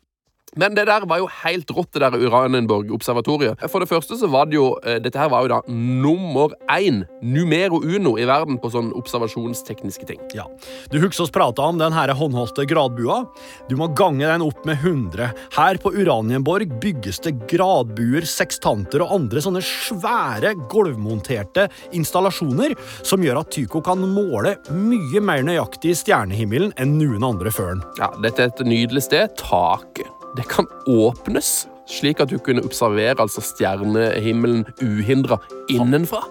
Men 0.59 0.75
det 0.75 0.87
der 0.89 1.05
var 1.07 1.21
jo 1.23 1.29
helt 1.45 1.71
rått, 1.71 1.93
det 1.95 2.03
der 2.03 2.17
Uranienborg-observatoriet. 2.19 3.61
For 3.71 3.83
det 3.83 3.91
første 3.91 4.17
så 4.19 4.27
var 4.31 4.49
det 4.51 4.57
jo 4.59 4.73
eh, 4.83 4.99
Dette 5.03 5.21
her 5.21 5.31
var 5.31 5.45
jo 5.45 5.53
da 5.53 5.61
nummer 5.71 6.55
én, 6.73 7.05
numero 7.23 7.79
uno, 7.85 8.17
i 8.19 8.27
verden 8.29 8.59
på 8.61 8.71
sånn 8.73 8.91
observasjonstekniske 8.99 10.09
ting. 10.09 10.21
Ja, 10.35 10.49
Du 10.91 10.99
husker 10.99 11.25
oss 11.25 11.35
prata 11.35 11.63
om 11.71 11.79
den 11.79 11.95
her 11.95 12.11
håndholdte 12.19 12.67
gradbua? 12.69 13.23
Du 13.71 13.77
må 13.79 13.91
gange 13.95 14.27
den 14.27 14.43
opp 14.45 14.65
med 14.67 14.83
100. 14.83 15.31
Her 15.57 15.81
på 15.83 15.95
Uranienborg 15.95 16.75
bygges 16.83 17.23
det 17.25 17.37
gradbuer, 17.51 18.27
sekstanter 18.27 19.05
og 19.07 19.15
andre 19.21 19.43
sånne 19.45 19.63
svære 19.65 20.57
gulvmonterte 20.71 21.69
installasjoner 21.97 22.75
som 23.07 23.23
gjør 23.25 23.43
at 23.45 23.53
Tycho 23.55 23.83
kan 23.87 24.03
måle 24.03 24.57
mye 24.75 25.23
mer 25.23 25.45
nøyaktig 25.47 25.95
i 25.95 25.99
stjernehimmelen 26.03 26.75
enn 26.81 26.99
noen 26.99 27.27
andre 27.33 27.55
før 27.55 27.77
den. 27.77 27.85
Ja, 28.01 28.11
Dette 28.23 28.47
er 28.47 28.55
et 28.55 28.65
nydelig 28.67 29.07
sted. 29.07 29.37
Taket. 29.41 30.20
Det 30.37 30.47
kan 30.51 30.69
åpnes, 30.87 31.67
slik 31.91 32.21
at 32.23 32.31
du 32.31 32.39
kunne 32.39 32.63
observere 32.63 33.19
altså 33.19 33.43
stjernehimmelen 33.43 34.67
uhindra 34.79 35.41
innenfra. 35.73 36.23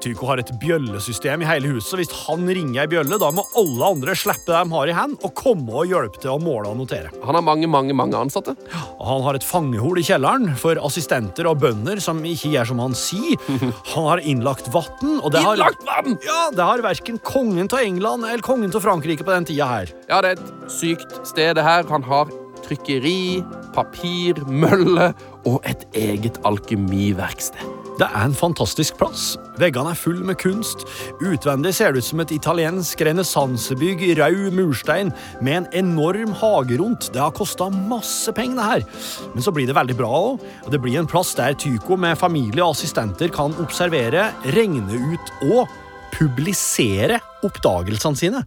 Tycho 0.00 0.24
har 0.30 0.40
et 0.40 0.48
bjøllesystem 0.62 1.42
i 1.44 1.48
hele 1.48 1.74
huset, 1.74 1.98
hvis 1.98 2.12
han 2.22 2.46
ringer 2.48 2.86
ei 2.86 2.88
bjølle, 2.88 3.18
da 3.20 3.28
må 3.36 3.42
alle 3.58 3.90
andre 3.90 4.14
slippe 4.16 4.46
det 4.48 4.56
de 4.56 4.72
har 4.72 4.88
i 4.88 4.94
hand, 4.96 5.18
og 5.26 5.34
komme 5.36 5.74
og 5.76 5.90
hjelpe 5.90 6.22
til 6.22 6.32
å 6.32 6.38
måle 6.40 6.70
og 6.70 6.78
notere. 6.78 7.10
Han 7.26 7.36
har 7.36 7.44
mange, 7.44 7.68
mange, 7.68 7.92
mange 7.92 8.16
ansatte. 8.16 8.54
Og 8.96 9.04
Han 9.10 9.26
har 9.26 9.36
et 9.36 9.44
fangehol 9.44 10.00
i 10.00 10.06
kjelleren 10.06 10.54
for 10.56 10.80
assistenter 10.80 11.50
og 11.50 11.60
bønder 11.60 12.00
som 12.00 12.22
ikke 12.24 12.54
gjør 12.54 12.70
som 12.72 12.80
han 12.80 12.96
sier. 12.96 13.36
Han 13.92 14.08
har 14.08 14.24
innlagt 14.24 14.70
vann, 14.72 15.18
og 15.20 15.34
det 15.34 15.44
har 15.44 15.58
Innlagt 15.58 15.84
vann! 15.84 16.16
Ja, 16.24 16.42
det 16.54 16.70
har 16.70 16.86
verken 16.86 17.20
kongen 17.20 17.68
av 17.68 17.82
England 17.84 18.24
eller 18.24 18.46
kongen 18.46 18.72
av 18.72 18.86
Frankrike 18.86 19.26
på 19.26 19.34
den 19.34 19.50
tida 19.52 19.68
her. 19.68 19.92
Ja, 20.08 20.22
det 20.24 20.32
er 20.32 20.40
et 20.40 20.72
sykt 20.72 21.12
sted, 21.28 21.58
det 21.58 21.66
her. 21.66 21.84
Han 21.92 22.08
har 22.08 22.32
trykkeri, 22.66 23.42
papir, 23.76 24.40
mølle 24.46 25.12
og 25.48 25.60
et 25.68 25.86
eget 25.96 26.40
alkemiverksted. 26.48 27.80
Det 28.00 28.06
er 28.08 28.22
en 28.24 28.32
fantastisk 28.32 28.96
plass. 28.96 29.34
Veggene 29.60 29.90
er 29.92 29.98
full 29.98 30.22
med 30.24 30.38
kunst. 30.40 30.86
Utvendig 31.20 31.74
ser 31.76 31.92
det 31.92 32.00
ut 32.00 32.06
som 32.06 32.22
et 32.22 32.32
italiensk 32.32 33.02
renessansebygg 33.04 34.06
i 34.06 34.14
rød 34.16 34.54
murstein 34.56 35.12
med 35.44 35.58
en 35.58 35.66
enorm 35.82 36.32
hage 36.40 36.78
rundt. 36.80 37.10
Det 37.12 37.20
har 37.20 37.34
kosta 37.36 37.68
masse 37.68 38.32
penger, 38.32 38.56
det 38.56 38.70
her. 38.70 38.86
Men 39.34 39.44
så 39.44 39.52
blir 39.52 39.68
det 39.68 39.76
veldig 39.76 39.98
bra 40.00 40.08
òg. 40.08 40.48
Det 40.72 40.80
blir 40.80 40.96
en 41.02 41.10
plass 41.10 41.34
der 41.36 41.52
Tycho 41.60 42.00
med 42.00 42.16
familie 42.16 42.64
og 42.64 42.72
assistenter 42.72 43.28
kan 43.28 43.52
observere, 43.60 44.30
regne 44.56 45.04
ut 45.12 45.36
og 45.50 45.68
publisere 46.14 47.20
oppdagelsene 47.46 48.18
sine. 48.18 48.44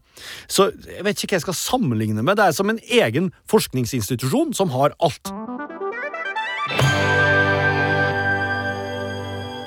Så 0.48 0.70
jeg 0.88 1.06
vet 1.08 1.18
ikke 1.18 1.34
hva 1.34 1.42
jeg 1.42 1.48
skal 1.48 1.60
sammenligne 1.60 2.24
med. 2.26 2.38
Det 2.40 2.50
er 2.50 2.58
som 2.58 2.72
en 2.72 2.82
egen 2.84 3.32
forskningsinstitusjon 3.52 4.54
som 4.58 4.74
har 4.76 4.96
alt. 5.04 5.34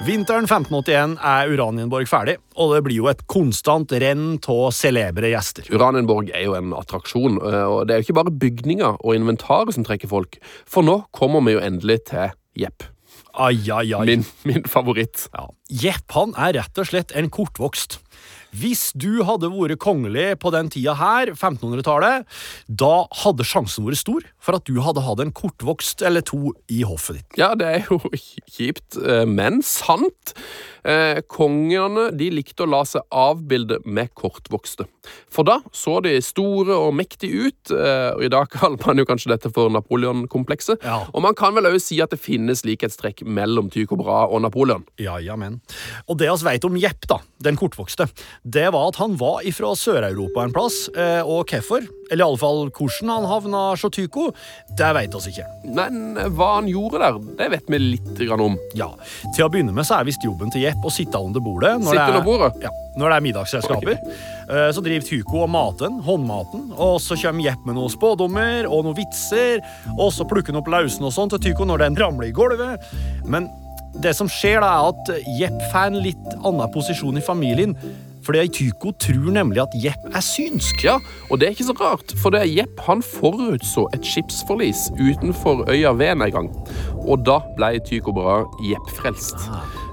Vinteren 0.06 0.44
1581 0.46 1.16
er 1.18 1.48
Uranienborg 1.50 2.06
ferdig, 2.06 2.36
og 2.54 2.76
det 2.76 2.82
blir 2.86 3.00
jo 3.00 3.08
et 3.10 3.24
konstant 3.26 3.90
renn 3.90 4.36
av 4.38 4.68
celebre 4.76 5.32
gjester. 5.32 5.66
Uranienborg 5.74 6.30
er 6.30 6.44
jo 6.46 6.54
en 6.54 6.76
attraksjon, 6.78 7.40
eh, 7.42 7.64
og 7.66 7.88
det 7.88 7.96
er 7.96 7.98
jo 7.98 8.06
ikke 8.06 8.18
bare 8.20 8.34
bygninger 8.44 9.00
og 9.00 9.16
inventaret 9.18 9.74
som 9.74 9.86
trekker 9.88 10.12
folk. 10.12 10.38
For 10.62 10.86
nå 10.86 11.00
kommer 11.16 11.42
vi 11.42 11.56
jo 11.56 11.64
endelig 11.64 12.04
til 12.12 12.36
Jepp. 12.54 12.86
Ai, 13.36 13.58
ai, 13.70 13.92
ai. 13.94 14.06
Min, 14.08 14.24
min 14.48 14.64
favoritt. 14.70 15.28
Ja. 15.36 15.48
Jepp 15.68 16.14
han 16.16 16.32
er 16.40 16.56
rett 16.56 16.80
og 16.80 16.88
slett 16.88 17.12
en 17.16 17.28
kortvokst. 17.32 17.98
Hvis 18.56 18.90
du 18.96 19.22
hadde 19.26 19.50
vært 19.52 19.80
kongelig 19.82 20.28
på 20.40 20.52
den 20.54 20.70
tida 20.72 20.94
her, 20.96 21.32
1500-tallet, 21.34 22.26
da 22.68 22.94
hadde 23.22 23.46
sjansen 23.46 23.86
vært 23.86 24.00
stor 24.00 24.26
for 24.42 24.58
at 24.58 24.68
du 24.68 24.78
hadde 24.84 25.04
hatt 25.04 25.22
en 25.22 25.34
kortvokst 25.34 26.04
eller 26.06 26.24
to 26.24 26.54
i 26.72 26.82
hoffet 26.86 27.20
ditt. 27.20 27.38
Ja, 27.40 27.52
det 27.58 27.68
er 27.68 27.90
jo 27.90 28.00
kjipt, 28.56 28.98
eh, 29.02 29.24
men 29.28 29.62
sant. 29.66 30.36
Eh, 30.86 31.18
kongene 31.26 32.12
de 32.14 32.28
likte 32.30 32.62
å 32.62 32.70
la 32.70 32.84
seg 32.86 33.02
avbilde 33.10 33.80
med 33.84 34.12
kortvokste. 34.14 34.86
For 35.32 35.46
da 35.46 35.58
så 35.74 35.98
de 36.04 36.14
store 36.22 36.76
og 36.78 36.94
mektige 36.94 37.48
ut, 37.48 37.72
eh, 37.74 38.12
og 38.14 38.22
i 38.26 38.30
dag 38.32 38.50
kaller 38.54 38.78
man 38.86 39.02
jo 39.02 39.06
kanskje 39.08 39.32
dette 39.34 39.50
for 39.54 39.72
Napoleon-komplekset. 39.74 40.86
Ja. 40.86 41.02
Og 41.12 41.24
man 41.26 41.36
kan 41.38 41.56
vel 41.58 41.68
også 41.72 41.88
si 41.88 42.00
at 42.04 42.14
det 42.14 42.22
finnes 42.22 42.64
likhetstrekk 42.66 43.24
mellom 43.26 43.70
Tycho 43.74 43.98
Brahe 43.98 44.30
og 44.30 44.44
Napoleon. 44.46 44.86
Ja, 45.02 45.18
ja, 45.22 45.36
men. 45.38 45.60
Og 46.06 46.20
det 46.22 46.30
vi 46.30 46.46
vet 46.46 46.66
om 46.68 46.78
Jepp, 46.78 47.06
da, 47.10 47.20
den 47.42 47.58
kortvokste, 47.58 48.08
det 48.46 48.68
var 48.70 48.92
at 48.92 48.98
han 49.00 49.16
var 49.18 49.40
ifra 49.46 49.72
Sør-Europa 49.74 50.44
en 50.46 50.52
plass, 50.54 50.86
eh, 50.94 51.18
og 51.26 51.50
hvorfor, 51.50 51.82
eller 52.12 52.22
iallfall 52.22 52.68
hvordan 52.70 53.10
han 53.10 53.26
havna 53.26 53.62
hos 53.72 53.82
Tycho, 53.90 54.28
det 54.78 54.90
vet 54.94 55.16
oss 55.18 55.26
ikke. 55.26 55.46
Men 55.66 56.14
hva 56.36 56.52
han 56.60 56.70
gjorde 56.70 57.00
der, 57.02 57.18
det 57.40 57.48
vet 57.56 57.72
vi 57.74 57.80
litt 57.82 58.22
om. 58.36 58.54
Ja, 58.78 58.92
Til 59.34 59.48
å 59.48 59.50
begynne 59.50 59.74
med 59.74 59.88
så 59.88 59.98
er 59.98 60.06
visst 60.06 60.22
jobben 60.22 60.54
til 60.54 60.62
Jepp 60.62 60.86
å 60.86 60.94
sitte 60.94 61.18
under 61.18 61.42
bordet. 61.42 61.74
Når 61.82 61.98
det 61.98 62.06
er, 62.06 62.22
bordet? 62.22 62.52
Ja, 62.62 62.70
når 62.94 63.10
det 63.10 63.18
er 63.18 63.26
middagsselskaper. 63.26 63.98
Okay. 63.98 64.72
Så 64.76 64.86
driver 64.86 65.10
Tyko 65.10 65.42
og 65.42 65.50
maten, 65.50 65.98
håndmaten, 66.06 66.70
og 66.78 67.00
så 67.02 67.18
kommer 67.18 67.48
Jepp 67.48 67.66
med 67.66 67.80
noen 67.80 67.90
spådommer 67.90 68.70
og 68.70 68.86
noen 68.86 68.98
vitser, 69.00 69.58
og 69.96 70.12
så 70.14 70.26
plukker 70.28 70.54
han 70.54 70.62
opp 70.62 70.70
lausen 70.70 71.06
og 71.08 71.14
sånn 71.18 71.34
til 71.34 71.48
Tyko 71.48 71.66
når 71.66 71.88
den 71.88 71.98
ramler 71.98 72.30
i 72.30 72.36
gulvet. 72.36 72.92
Men 73.26 73.50
det 74.02 74.12
som 74.16 74.28
skjer, 74.30 74.60
da 74.62 74.70
er 74.76 74.90
at 74.92 75.14
Jepp 75.40 75.62
får 75.72 75.90
en 75.90 76.02
litt 76.04 76.34
annen 76.36 76.70
posisjon 76.74 77.18
i 77.18 77.24
familien. 77.24 77.74
Fordi 78.26 78.48
Tycho 78.50 78.90
tror 78.98 79.30
nemlig 79.36 79.60
at 79.62 79.74
Jepp 79.78 80.06
er 80.10 80.24
synsk. 80.24 80.82
Ja, 80.84 80.96
og 81.30 81.38
det 81.38 81.46
er 81.46 81.54
ikke 81.54 81.66
så 81.68 81.76
rart, 81.78 82.14
for 82.18 82.34
det 82.34 82.40
er 82.42 82.50
Jepp 82.50 82.80
han 82.88 83.02
forutså 83.06 83.86
et 83.94 84.02
skipsforlis 84.06 84.88
utenfor 84.98 85.62
øya 85.70 85.92
Ven 85.94 86.22
en 86.26 86.32
gang. 86.34 86.48
Og 87.06 87.22
da 87.26 87.38
ble 87.56 87.76
Tycho 87.86 88.10
Brahe 88.16 88.48
Jepp 88.66 88.90
frelst. 88.98 89.38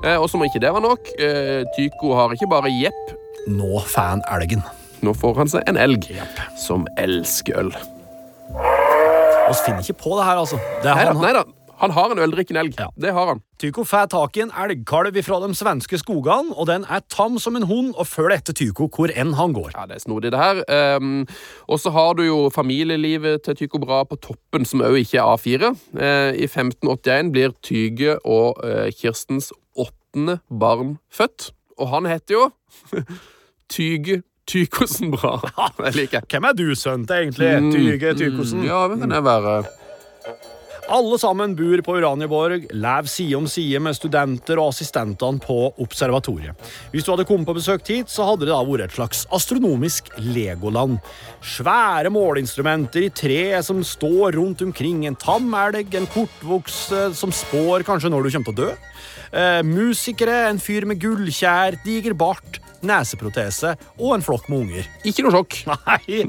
Eh, 0.04 0.18
og 0.18 0.26
som 0.32 0.42
om 0.42 0.48
ikke 0.50 0.60
det 0.64 0.74
var 0.74 0.82
nok, 0.84 1.14
eh, 1.22 1.62
Tycho 1.78 2.16
har 2.18 2.34
ikke 2.34 2.50
bare 2.50 2.74
Jepp, 2.74 3.14
Nå 3.48 3.80
får 3.92 4.02
han 4.16 4.22
elgen. 4.32 4.62
nå 5.04 5.12
får 5.20 5.36
han 5.38 5.50
seg 5.52 5.64
en 5.68 5.78
elg 5.78 6.06
Jepp. 6.10 6.38
som 6.58 6.88
elsker 6.98 7.58
øl. 7.60 7.72
Vi 8.54 9.54
finner 9.66 9.82
ikke 9.84 9.98
på 10.00 10.18
det 10.18 10.26
her, 10.26 10.40
altså. 10.40 10.58
Det 10.82 10.90
er 10.90 10.96
Nei 10.96 11.04
da, 11.06 11.12
han, 11.14 11.22
nei 11.22 11.34
da. 11.36 11.44
Han 11.82 11.92
har 11.92 12.12
en 12.14 12.22
øldrikkende 12.22 12.62
elg. 12.62 12.76
Ja. 12.80 12.88
Det 12.96 13.14
har 13.14 13.28
han. 13.28 13.42
Tycho 13.60 13.84
får 13.88 14.10
tak 14.12 14.38
i 14.38 14.44
en 14.44 14.52
elgkalv 14.64 15.18
fra 15.26 15.40
de 15.44 15.56
svenske 15.58 15.98
skogene, 16.00 16.54
og 16.56 16.68
den 16.70 16.86
er 16.90 17.04
tam 17.12 17.40
som 17.42 17.56
en 17.56 17.66
hund 17.68 17.94
og 17.98 18.08
følger 18.08 18.38
etter 18.38 18.56
Tycho 18.58 18.90
hvor 18.92 19.12
enn 19.12 19.34
han 19.38 19.56
går. 19.56 19.72
Ja, 19.76 19.86
det 19.90 19.98
er 19.98 20.04
snodig, 20.04 20.34
det 20.34 20.42
her. 20.42 20.62
Um, 20.98 21.26
og 21.68 21.80
så 21.80 21.94
har 21.96 22.14
du 22.20 22.24
jo 22.28 22.40
familielivet 22.54 23.44
til 23.46 23.58
Tycho 23.64 23.82
Bra 23.84 24.04
på 24.08 24.20
toppen, 24.22 24.68
som 24.70 24.84
òg 24.86 25.00
ikke 25.02 25.22
er 25.22 25.34
A4. 25.34 25.74
Uh, 25.96 26.32
I 26.36 26.48
1581 26.50 27.34
blir 27.34 27.56
Tyge 27.64 28.18
og 28.22 28.62
uh, 28.64 28.88
Kirstens 28.94 29.52
åttende 29.76 30.40
barn 30.50 30.98
født. 31.12 31.52
Og 31.80 31.90
han 31.90 32.06
heter 32.06 32.38
jo 32.38 32.50
Tyge 33.74 34.22
Tykosen 34.48 35.12
Bra. 35.12 35.38
Det 35.80 35.96
liker 35.96 36.20
jeg. 36.20 36.30
Hvem 36.30 36.50
er 36.50 36.58
du 36.58 36.76
sønnen 36.76 37.08
til, 37.08 37.16
egentlig? 37.16 37.74
Tyge 37.74 38.14
Tychosen? 38.20 38.66
Ja, 38.68 38.86
hvem 38.88 39.00
kan 39.00 39.16
det 39.16 39.24
være? 39.24 39.64
Alle 40.92 41.18
sammen 41.20 41.54
bor 41.56 41.82
på 41.86 41.96
Uranienborg, 41.98 42.66
lever 42.76 43.08
side 43.08 43.38
om 43.38 43.46
side 43.48 43.80
med 43.84 43.96
studenter 43.96 44.60
og 44.60 44.74
assistentene 44.74 45.40
på 45.44 45.58
observatoriet. 45.82 46.60
Hvis 46.92 47.06
du 47.06 47.14
hadde 47.14 47.26
kommet 47.30 47.48
på 47.48 47.56
besøk 47.56 47.88
hit, 47.88 48.12
så 48.12 48.28
hadde 48.28 48.48
det 48.48 48.52
da 48.52 48.60
vært 48.68 48.90
et 48.90 48.98
slags 48.98 49.24
astronomisk 49.34 50.12
legoland. 50.20 51.00
Svære 51.56 52.12
måleinstrumenter 52.14 53.08
i 53.08 53.14
tre 53.16 53.62
som 53.64 53.80
står 53.88 54.36
rundt 54.36 54.66
omkring, 54.66 55.06
en 55.08 55.20
tam 55.20 55.48
elg, 55.56 55.96
en 55.96 56.10
kortvokst 56.12 57.16
som 57.16 57.32
spår 57.32 57.88
kanskje 57.88 58.12
når 58.12 58.28
du 58.28 58.34
kommer 58.34 58.50
til 58.50 58.54
å 58.54 58.60
dø. 58.64 58.74
Eh, 59.34 59.62
musikere, 59.66 60.44
en 60.50 60.62
fyr 60.62 60.86
med 60.90 61.00
gullkjær, 61.02 61.80
diger 61.86 62.14
bart, 62.18 62.60
neseprotese 62.84 63.74
og 63.98 64.16
en 64.18 64.26
flokk 64.26 64.50
med 64.52 64.66
unger. 64.66 64.90
Ikke 65.08 65.26
noe 65.26 65.34
sjokk. 65.38 65.60
Nei. 65.88 66.24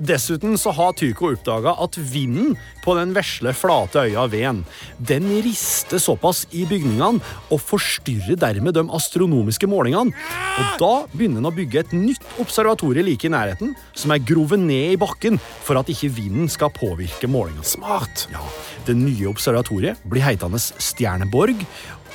Dessuten 0.00 0.56
så 0.60 0.72
har 0.76 0.96
Tycho 0.98 1.30
oppdaga 1.30 1.76
at 1.84 1.98
vinden 2.00 2.56
på 2.84 2.96
den 2.98 3.14
vesle, 3.16 3.52
flate 3.56 3.89
øya 3.96 4.26
Ven 4.30 4.64
den 4.98 5.28
rister 5.44 5.98
såpass 5.98 6.46
i 6.52 6.66
bygningene 6.68 7.20
og 7.50 7.60
forstyrrer 7.60 8.38
dermed 8.40 8.74
de 8.76 8.84
astronomiske 8.96 9.66
målingene. 9.70 10.12
Og 10.60 10.78
Da 10.80 10.92
begynner 11.12 11.40
han 11.40 11.50
å 11.50 11.54
bygge 11.56 11.80
et 11.80 11.92
nytt 11.96 12.24
observatorium 12.38 13.06
like 13.06 13.24
i 13.24 13.32
nærheten, 13.32 13.74
som 13.94 14.10
er 14.10 14.22
grovet 14.22 14.60
ned 14.60 14.94
i 14.94 15.00
bakken 15.00 15.38
for 15.38 15.78
at 15.80 15.88
ikke 15.88 16.12
vinden 16.14 16.48
skal 16.48 16.70
påvirke 16.70 17.28
målingene. 17.28 17.64
Smart. 17.64 18.28
Ja, 18.32 18.40
Det 18.86 18.96
nye 18.96 19.28
observatoriet 19.28 19.98
blir 20.08 20.22
heitende 20.22 20.58
Stjerneborg, 20.58 21.66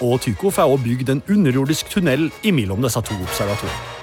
og 0.01 0.21
Tycho 0.21 0.49
får 0.51 0.67
også 0.67 0.83
bygd 0.83 1.09
en 1.09 1.21
underjordisk 1.29 1.89
tunnel 1.89 2.31
imellom 2.43 2.81
disse 2.81 3.01
to 3.01 3.15
observatoriene. 3.15 3.93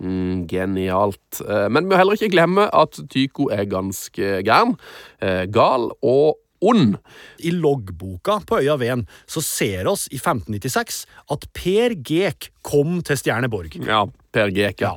Mm, 0.00 0.46
genialt. 0.48 1.42
Eh, 1.44 1.68
Men 1.68 1.84
vi 1.84 1.92
må 1.92 1.98
heller 2.00 2.16
ikke 2.16 2.32
glemme 2.32 2.68
at 2.72 3.00
Tycho 3.10 3.50
er 3.52 3.68
ganske 3.68 4.42
gæren, 4.46 4.78
eh, 5.20 5.44
gal 5.46 5.90
og 6.02 6.38
ond. 6.60 6.96
I 7.40 7.52
loggboka 7.56 8.40
på 8.46 8.60
øya 8.60 8.76
Ven 8.80 9.06
så 9.30 9.42
ser 9.44 9.88
oss 9.90 10.06
i 10.10 10.18
1596 10.20 11.04
at 11.32 11.46
Per 11.56 11.96
Gek 12.06 12.50
kom 12.66 13.00
til 13.06 13.18
Stjerneborg. 13.20 13.76
Ja, 13.86 14.04
Per 14.32 14.52
Gek, 14.54 14.82
ja. 14.84 14.92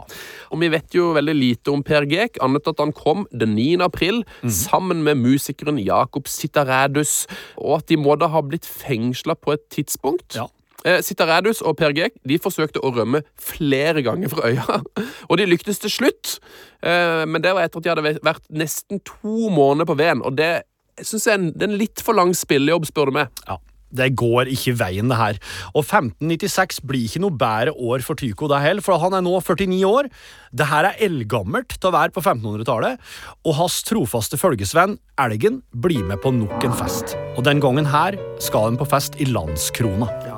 Og 0.51 0.61
vi 0.61 0.69
vet 0.73 0.95
jo 0.95 1.11
veldig 1.15 1.35
lite 1.37 1.73
om 1.73 1.83
Per 1.85 2.07
Gek, 2.09 2.39
annet 2.43 2.67
at 2.69 2.81
han 2.83 2.93
kom 2.95 3.25
den 3.31 3.55
9. 3.57 3.79
april 3.85 4.23
sammen 4.63 5.03
med 5.05 5.21
musikeren 5.21 5.79
Jakob 5.81 6.27
Sitarædus, 6.29 7.23
og 7.57 7.79
at 7.81 7.87
de 7.89 7.99
må 7.99 8.17
da 8.19 8.29
ha 8.33 8.43
blitt 8.45 8.67
fengsla 8.67 9.37
på 9.39 9.55
et 9.55 9.65
tidspunkt. 9.73 10.37
Ja. 10.37 10.49
Eh, 10.83 10.99
Sitarædus 10.99 11.61
og 11.63 11.77
Per 11.79 11.93
Gek 11.95 12.17
de 12.27 12.37
forsøkte 12.43 12.81
å 12.83 12.91
rømme 12.91 13.23
flere 13.39 14.03
ganger 14.03 14.31
fra 14.33 14.51
øya, 14.51 14.81
og 15.29 15.39
de 15.39 15.47
lyktes 15.47 15.79
til 15.79 15.93
slutt. 15.93 16.37
Eh, 16.83 17.23
men 17.23 17.43
det 17.43 17.55
var 17.55 17.63
etter 17.63 17.79
at 17.79 17.85
de 17.85 17.93
hadde 17.93 18.19
vært 18.25 18.45
nesten 18.51 18.99
to 19.07 19.49
måneder 19.53 19.87
på 19.87 19.97
Ven, 19.99 20.23
og 20.23 20.35
det 20.37 20.65
jeg 20.97 21.21
er 21.33 21.45
det 21.51 21.67
er 21.67 21.71
en 21.71 21.79
litt 21.79 22.01
for 22.03 22.17
lang 22.17 22.33
spillejobb, 22.37 22.89
spør 22.89 23.11
du 23.11 23.17
meg. 23.19 23.43
Ja, 23.47 23.57
det 23.93 24.09
går 24.17 24.49
ikke 24.51 24.75
veien, 24.79 25.09
det 25.11 25.19
her. 25.19 25.39
Og 25.73 25.83
1596 25.83 26.81
blir 26.89 27.05
ikke 27.07 27.21
noe 27.23 27.37
bedre 27.37 27.75
år 27.77 28.05
for 28.05 28.17
Tycho, 28.19 28.49
det 28.49 28.61
heller, 28.63 28.85
for 28.85 29.01
han 29.01 29.17
er 29.17 29.25
nå 29.25 29.35
49 29.37 29.81
år. 29.89 30.09
Det 30.53 30.69
her 30.69 30.89
er 30.89 31.01
eldgammelt 31.07 31.77
til 31.77 31.91
å 31.91 31.95
være 31.95 32.15
på 32.15 32.23
1500-tallet, 32.23 33.01
og 33.45 33.57
hans 33.61 33.81
trofaste 33.87 34.39
følgesvenn, 34.41 34.97
Elgen, 35.21 35.61
blir 35.73 36.05
med 36.09 36.21
på 36.23 36.33
nok 36.33 36.65
en 36.65 36.77
fest. 36.77 37.17
Og 37.37 37.43
den 37.45 37.61
gangen 37.63 37.89
her 37.89 38.17
skal 38.41 38.71
han 38.71 38.81
på 38.81 38.89
fest 38.89 39.19
i 39.21 39.29
Landskrona. 39.29 40.32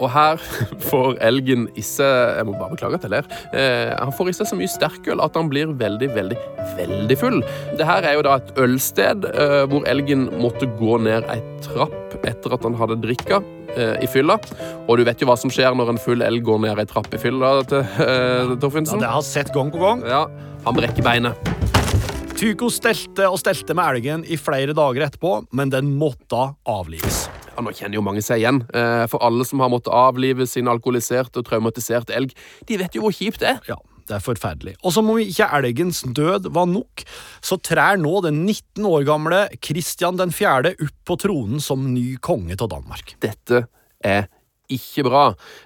Og 0.00 0.10
her 0.12 0.40
får 0.90 1.18
elgen 1.24 1.68
isse 1.78 2.06
Jeg 2.06 2.46
må 2.48 2.56
bare 2.58 2.74
beklage 2.74 3.00
at 3.00 3.06
jeg 3.06 3.14
ler. 3.14 3.30
Eh, 3.52 3.92
han 3.94 4.14
får 4.16 4.32
i 4.32 4.36
seg 4.40 4.50
så 4.50 4.58
mye 4.58 4.70
sterkøl 4.70 5.22
at 5.24 5.36
han 5.38 5.50
blir 5.52 5.72
veldig, 5.80 6.10
veldig, 6.16 6.38
veldig 6.78 7.18
full. 7.20 7.40
Det 7.78 7.86
her 7.88 8.06
er 8.08 8.18
jo 8.18 8.26
da 8.26 8.38
et 8.40 8.52
ølsted 8.60 9.28
eh, 9.30 9.62
hvor 9.70 9.86
elgen 9.90 10.28
måtte 10.40 10.68
gå 10.80 11.00
ned 11.04 11.28
ei 11.32 11.40
trapp 11.64 12.16
etter 12.26 12.56
at 12.56 12.66
han 12.66 12.76
hadde 12.78 12.98
drikka 13.02 13.40
eh, 13.76 13.96
i 14.04 14.08
fylla. 14.10 14.38
Og 14.86 15.00
du 15.00 15.04
vet 15.08 15.22
jo 15.22 15.28
hva 15.30 15.38
som 15.40 15.52
skjer 15.52 15.76
når 15.76 15.94
en 15.94 16.02
full 16.02 16.24
elg 16.26 16.44
går 16.46 16.62
ned 16.66 16.80
ei 16.82 16.88
trapp 16.90 17.10
i 17.14 17.20
fylla, 17.20 17.58
til, 17.70 17.84
eh, 17.84 18.44
Ja, 18.50 18.54
det 18.56 18.72
har 18.72 19.20
jeg 19.20 19.28
sett 19.30 19.54
gang 19.56 19.72
på 19.72 19.82
gang. 19.82 20.04
Ja, 20.08 20.26
han 20.66 20.76
brekker 20.76 21.04
beinet. 21.04 21.50
Tycho 22.40 22.70
stelte 22.72 23.26
og 23.28 23.36
stelte 23.42 23.76
med 23.76 23.98
elgen 23.98 24.24
i 24.24 24.38
flere 24.40 24.72
dager 24.76 25.04
etterpå, 25.10 25.42
men 25.52 25.72
den 25.72 25.92
måtte 26.00 26.46
avlives. 26.64 27.26
Ja, 27.60 27.64
nå 27.66 27.74
kjenner 27.76 27.98
jo 27.98 28.04
mange 28.06 28.22
seg 28.24 28.40
igjen. 28.40 28.62
Eh, 28.72 29.04
For 29.12 29.20
alle 29.20 29.44
som 29.44 29.60
har 29.60 29.68
måttet 29.68 29.92
avlive 29.92 30.46
sin 30.48 30.70
alkoholiserte 30.70 31.42
og 31.42 31.44
traumatiserte 31.44 32.14
elg, 32.16 32.32
de 32.64 32.78
vet 32.80 32.96
jo 32.96 33.04
hvor 33.04 33.12
kjipt 33.12 33.42
det 33.42 33.50
er. 33.50 33.58
Ja, 33.68 33.76
det 34.08 34.16
er 34.16 34.24
forferdelig. 34.24 34.78
Og 34.80 34.94
som 34.96 35.10
om 35.12 35.20
ikke 35.20 35.50
elgens 35.58 36.00
død 36.08 36.48
var 36.56 36.70
nok, 36.70 37.04
så 37.44 37.60
trær 37.60 38.00
nå 38.00 38.14
den 38.24 38.46
19 38.46 38.88
år 38.88 39.04
gamle 39.04 39.42
Kristian 39.60 40.16
4. 40.16 40.72
opp 40.72 40.96
på 41.04 41.18
tronen 41.20 41.60
som 41.60 41.84
ny 41.92 42.14
konge 42.16 42.56
av 42.56 42.72
Danmark. 42.72 43.12
Dette 43.20 43.66
er 44.00 44.30
ikke 44.72 45.04
bra. 45.06 45.24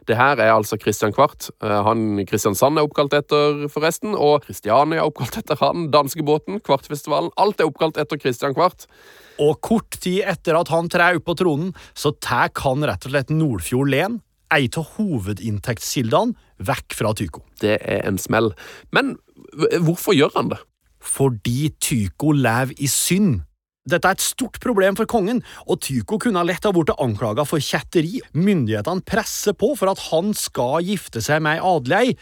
Det 0.08 0.16
her 0.18 0.40
er 0.42 0.52
altså 0.54 0.78
Christian 0.80 1.14
Kvart. 1.14 1.50
Eh, 1.62 1.80
Han 1.86 2.24
Kristiansand 2.28 2.78
er 2.78 2.88
oppkalt 2.88 3.14
etter, 3.16 3.66
forresten, 3.72 4.14
og 4.16 4.44
Kristiania 4.46 5.00
er 5.02 5.08
oppkalt 5.08 5.38
etter 5.40 5.58
han. 5.60 5.88
Danskebåten, 5.94 6.60
Kvartfestivalen. 6.64 7.32
Alt 7.40 7.60
er 7.60 7.70
oppkalt 7.70 8.00
etter 8.00 8.20
Christian 8.20 8.56
Kvart. 8.56 8.86
Og 9.42 9.58
kort 9.64 9.98
tid 10.00 10.22
etter 10.30 10.58
at 10.58 10.70
han 10.70 10.88
trer 10.92 11.18
opp 11.18 11.26
på 11.26 11.36
tronen, 11.38 11.72
så 11.94 12.14
tar 12.22 12.52
han 12.62 12.86
rett 12.86 13.06
og 13.06 13.14
slett 13.14 13.32
Nordfjord 13.34 13.90
len, 13.90 14.20
ei 14.54 14.68
av 14.70 14.94
hovedinntektskildene, 14.96 16.36
vekk 16.62 16.94
fra 16.94 17.14
Tycho. 17.18 17.42
Det 17.60 17.80
er 17.80 18.04
en 18.06 18.20
smell. 18.20 18.52
Men 18.94 19.16
hvorfor 19.82 20.14
gjør 20.14 20.34
han 20.36 20.52
det? 20.52 20.60
Fordi 21.04 21.72
Tycho 21.82 22.32
lever 22.32 22.78
i 22.78 22.88
synd. 22.90 23.42
Dette 23.84 24.08
er 24.08 24.16
et 24.16 24.24
stort 24.24 24.56
problem 24.64 24.96
for 24.96 25.04
kongen, 25.04 25.42
og 25.68 25.82
Tycho 25.84 26.16
kunne 26.22 26.44
lett 26.48 26.64
ha 26.64 26.72
blitt 26.72 26.94
anklaga 26.96 27.44
for 27.44 27.60
kjetteri. 27.60 28.22
Myndighetene 28.32 29.04
presser 29.04 29.52
på 29.60 29.74
for 29.76 29.92
at 29.92 30.00
han 30.08 30.32
skal 30.38 30.80
gifte 30.86 31.20
seg 31.24 31.44
med 31.44 31.58
ei 31.58 31.68
adelig 31.68 31.98
ei, 31.98 32.14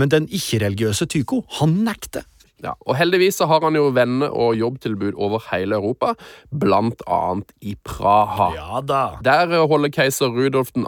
men 0.00 0.12
den 0.12 0.30
ikke-religiøse 0.32 1.10
Tycho, 1.12 1.42
han 1.60 1.82
nekter. 1.84 2.24
Ja, 2.60 2.74
og 2.84 2.96
Heldigvis 2.98 3.38
så 3.40 3.46
har 3.48 3.64
han 3.64 3.76
jo 3.78 3.86
venner 3.96 4.32
og 4.36 4.52
jobbtilbud 4.58 5.16
over 5.16 5.40
hele 5.48 5.78
Europa, 5.78 6.12
blant 6.52 7.00
annet 7.08 7.54
i 7.64 7.72
Praha. 7.88 8.50
Ja 8.56 8.82
da. 8.84 9.02
Der 9.24 9.54
eh, 9.54 9.64
holder 9.70 9.92
keiser 9.94 10.32
Rudolf 10.34 10.74
2. 10.76 10.84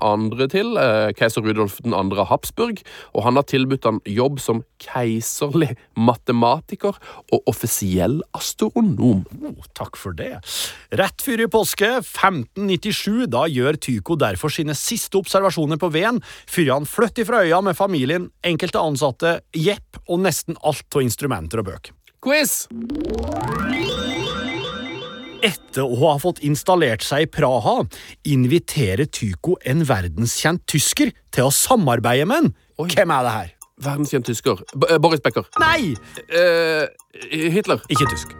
til, 0.52 0.76
eh, 0.76 1.12
keiser 1.16 1.44
Rudolf 1.46 1.78
2. 1.80 2.26
Habsburg, 2.28 2.82
og 3.16 3.24
han 3.24 3.40
har 3.40 3.46
tilbudt 3.48 3.88
han 3.88 4.02
jobb 4.04 4.40
som 4.42 4.60
keiserlig 4.82 5.70
matematiker 5.96 6.98
og 7.32 7.48
offisiell 7.48 8.20
astronom. 8.36 9.24
Oh, 9.40 9.64
takk 9.76 9.96
for 10.00 10.16
det. 10.18 10.34
Rett 10.92 11.24
før 11.24 11.46
i 11.46 11.48
påske 11.52 11.88
1597 12.02 13.30
da 13.32 13.46
gjør 13.48 13.80
Tycho 13.80 14.18
derfor 14.20 14.52
sine 14.52 14.76
siste 14.76 15.16
observasjoner 15.20 15.80
på 15.80 15.88
Ven, 15.94 16.20
før 16.50 16.74
han 16.74 16.88
flytter 16.88 17.28
fra 17.28 17.42
øya 17.46 17.62
med 17.64 17.78
familien, 17.78 18.28
enkelte 18.44 18.82
ansatte, 18.82 19.38
jepp 19.56 20.02
og 20.04 20.20
nesten 20.26 20.58
alt 20.60 20.84
av 20.92 21.06
instrumenter 21.06 21.61
og 21.62 21.70
bøk. 21.70 21.92
Quiz! 22.22 22.66
Etter 25.42 25.82
å 25.82 25.96
ha 26.12 26.18
fått 26.22 26.38
installert 26.46 27.02
seg 27.02 27.24
i 27.24 27.30
Praha, 27.30 27.80
inviterer 28.30 29.08
Tycho 29.10 29.56
en 29.66 29.82
verdenskjent 29.88 30.62
tysker 30.70 31.10
til 31.34 31.48
å 31.48 31.54
samarbeide 31.54 32.28
med 32.30 32.44
en. 32.44 32.52
Oi. 32.78 32.86
Hvem 32.94 33.10
er 33.16 33.26
det 33.26 33.32
her? 33.34 33.50
Verdenskjent 33.82 34.28
tysker. 34.28 34.62
B 34.78 34.86
eh, 34.86 35.00
Boris 35.02 35.22
Becker. 35.24 35.48
Nei, 35.58 35.96
Uh, 36.30 36.86
Hitler. 37.26 37.82
ikke 37.90 38.06
tysk. 38.12 38.36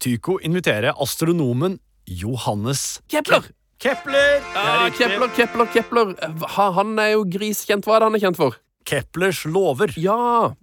Tycho 0.00 0.38
inviterer 0.46 0.96
astronomen 1.02 1.76
Johannes 2.08 3.02
Kepler. 3.12 3.50
Kepler. 3.82 4.38
Er 4.56 4.86
Ah. 4.86 4.88
Kepler, 4.96 5.28
Kepler, 5.36 5.66
Kepler. 5.74 6.14
Ha, 6.56 6.70
han 6.78 6.96
er 6.98 7.12
jo 7.18 7.26
griskjent. 7.28 7.84
Hva 7.84 7.98
er 7.98 8.00
det 8.00 8.08
han 8.08 8.14
er 8.16 8.24
kjent 8.24 8.38
for? 8.40 8.56
Keplers 8.86 9.42
lover. 9.50 9.92
Ja, 10.00 10.54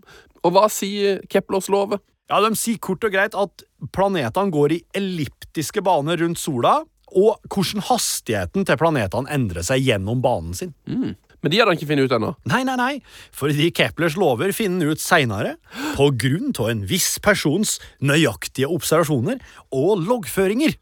og 0.43 0.55
hva 0.55 0.67
sier 0.71 1.21
Keplers 1.31 1.69
love? 1.71 1.99
Ja, 2.31 2.39
De 2.43 2.55
sier 2.57 2.79
kort 2.81 3.03
og 3.03 3.13
greit 3.13 3.35
at 3.37 3.63
planetene 3.93 4.53
går 4.53 4.77
i 4.77 4.81
elliptiske 4.97 5.83
baner 5.85 6.19
rundt 6.23 6.39
sola, 6.41 6.79
og 7.13 7.51
hvordan 7.51 7.83
hastigheten 7.89 8.65
til 8.65 8.79
planetene 8.79 9.29
endrer 9.33 9.65
seg 9.65 9.83
gjennom 9.85 10.23
banen 10.23 10.55
sin. 10.57 10.73
Men 11.43 11.51
de 11.51 11.59
hadde 11.59 11.73
han 11.73 11.77
ikke 11.77 11.89
funnet 11.91 12.07
ut 12.07 12.15
ennå. 12.15 12.31
Nei, 12.49 12.61
nei, 12.65 12.77
nei, 12.79 12.93
fordi 13.35 13.67
Keplers 13.75 14.15
lover 14.17 14.53
finner 14.55 14.93
ut 14.95 15.03
seinere, 15.03 15.57
på 15.97 16.07
grunn 16.15 16.55
av 16.55 16.71
en 16.71 16.85
viss 16.89 17.17
persons 17.21 17.75
nøyaktige 18.01 18.71
observasjoner 18.71 19.43
og 19.75 20.05
loggføringer. 20.07 20.77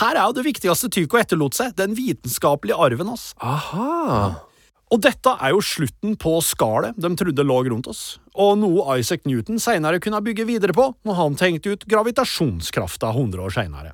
Her 0.00 0.16
er 0.16 0.24
jo 0.30 0.38
det 0.38 0.46
viktigste 0.46 0.88
Tycho 0.94 1.18
etterlot 1.20 1.58
seg, 1.58 1.74
den 1.78 1.96
vitenskapelige 1.98 2.78
arven 2.80 3.12
hans. 3.12 3.30
Aha. 3.42 4.48
Og 4.90 4.98
dette 5.04 5.30
er 5.38 5.52
jo 5.54 5.60
slutten 5.62 6.16
på 6.18 6.32
skallet 6.42 6.96
de 6.98 7.10
trodde 7.14 7.44
lå 7.46 7.60
rundt 7.70 7.86
oss, 7.92 8.18
og 8.34 8.56
noe 8.58 8.96
Isaac 8.98 9.22
Newton 9.28 9.60
senere 9.62 10.00
kunne 10.02 10.18
bygge 10.26 10.48
videre 10.48 10.74
på 10.74 10.88
når 11.06 11.14
han 11.20 11.36
tenkte 11.38 11.76
ut 11.76 11.86
gravitasjonskrafta 11.86 13.12
100 13.14 13.44
år 13.46 13.54
senere. 13.54 13.92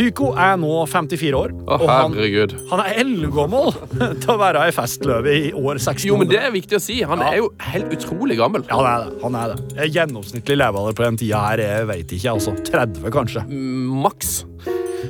Tycho 0.00 0.30
er 0.38 0.54
nå 0.56 0.70
54 0.88 1.34
år, 1.36 1.52
Å, 1.66 1.76
og 1.76 1.82
han, 1.90 2.14
herregud. 2.16 2.54
han 2.70 2.80
er 2.86 2.98
eldgammel 3.02 3.70
til 4.22 4.30
å 4.32 4.36
være 4.40 4.62
ei 4.64 4.72
festløve 4.72 5.34
i 5.34 5.50
år 5.52 5.76
1600. 5.76 6.06
Jo, 6.08 6.16
men 6.22 6.30
det 6.30 6.38
er 6.40 6.54
viktig 6.54 6.78
å 6.78 6.82
si. 6.82 7.00
Han 7.06 7.20
Ja. 7.20 7.30
er 7.34 7.40
jo 7.42 7.50
helt 7.68 7.92
utrolig 7.98 8.38
gammel. 8.40 8.64
Ja, 8.70 8.78
han 8.80 8.88
er 8.88 9.04
det. 9.10 9.18
han 9.26 9.36
er 9.42 9.52
det. 9.52 9.88
Gjennomsnittlig 9.98 10.56
levealder 10.56 10.96
på 10.96 11.04
den 11.04 11.20
tida 11.20 11.42
her, 11.50 11.62
jeg 11.66 11.88
veit 11.90 12.14
ikke, 12.16 12.32
altså 12.32 12.54
30 12.70 13.12
kanskje. 13.18 13.44
Maks. 14.06 14.32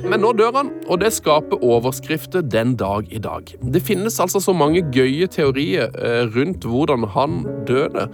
Men 0.05 0.23
nå 0.23 0.31
dør 0.37 0.55
han, 0.55 0.71
og 0.87 1.01
det 1.03 1.11
skaper 1.15 1.61
overskrifter 1.63 2.45
den 2.45 2.75
dag 2.79 3.09
i 3.13 3.19
dag. 3.21 3.51
Det 3.61 3.81
finnes 3.85 4.19
altså 4.23 4.41
så 4.43 4.53
mange 4.55 4.83
gøye 4.93 5.27
teorier 5.31 5.91
eh, 5.97 6.23
rundt 6.31 6.65
hvordan 6.67 7.07
han 7.15 7.41
døde. 7.67 8.07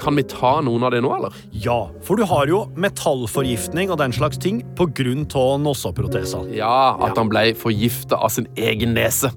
Kan 0.00 0.18
vi 0.18 0.26
ta 0.28 0.58
noen 0.64 0.86
av 0.88 0.94
det 0.94 1.02
nå, 1.04 1.12
eller? 1.18 1.36
Ja, 1.52 1.78
for 2.06 2.20
du 2.20 2.26
har 2.28 2.50
jo 2.50 2.64
metallforgiftning 2.78 3.92
og 3.92 4.00
den 4.02 4.14
slags 4.16 4.40
ting 4.42 4.62
av 4.78 5.58
nosseproteser. 5.62 6.48
Ja, 6.56 6.96
at 7.04 7.18
han 7.18 7.30
ble 7.30 7.52
forgifta 7.58 8.18
av 8.18 8.32
sin 8.34 8.48
egen 8.56 8.94
nese. 8.96 9.32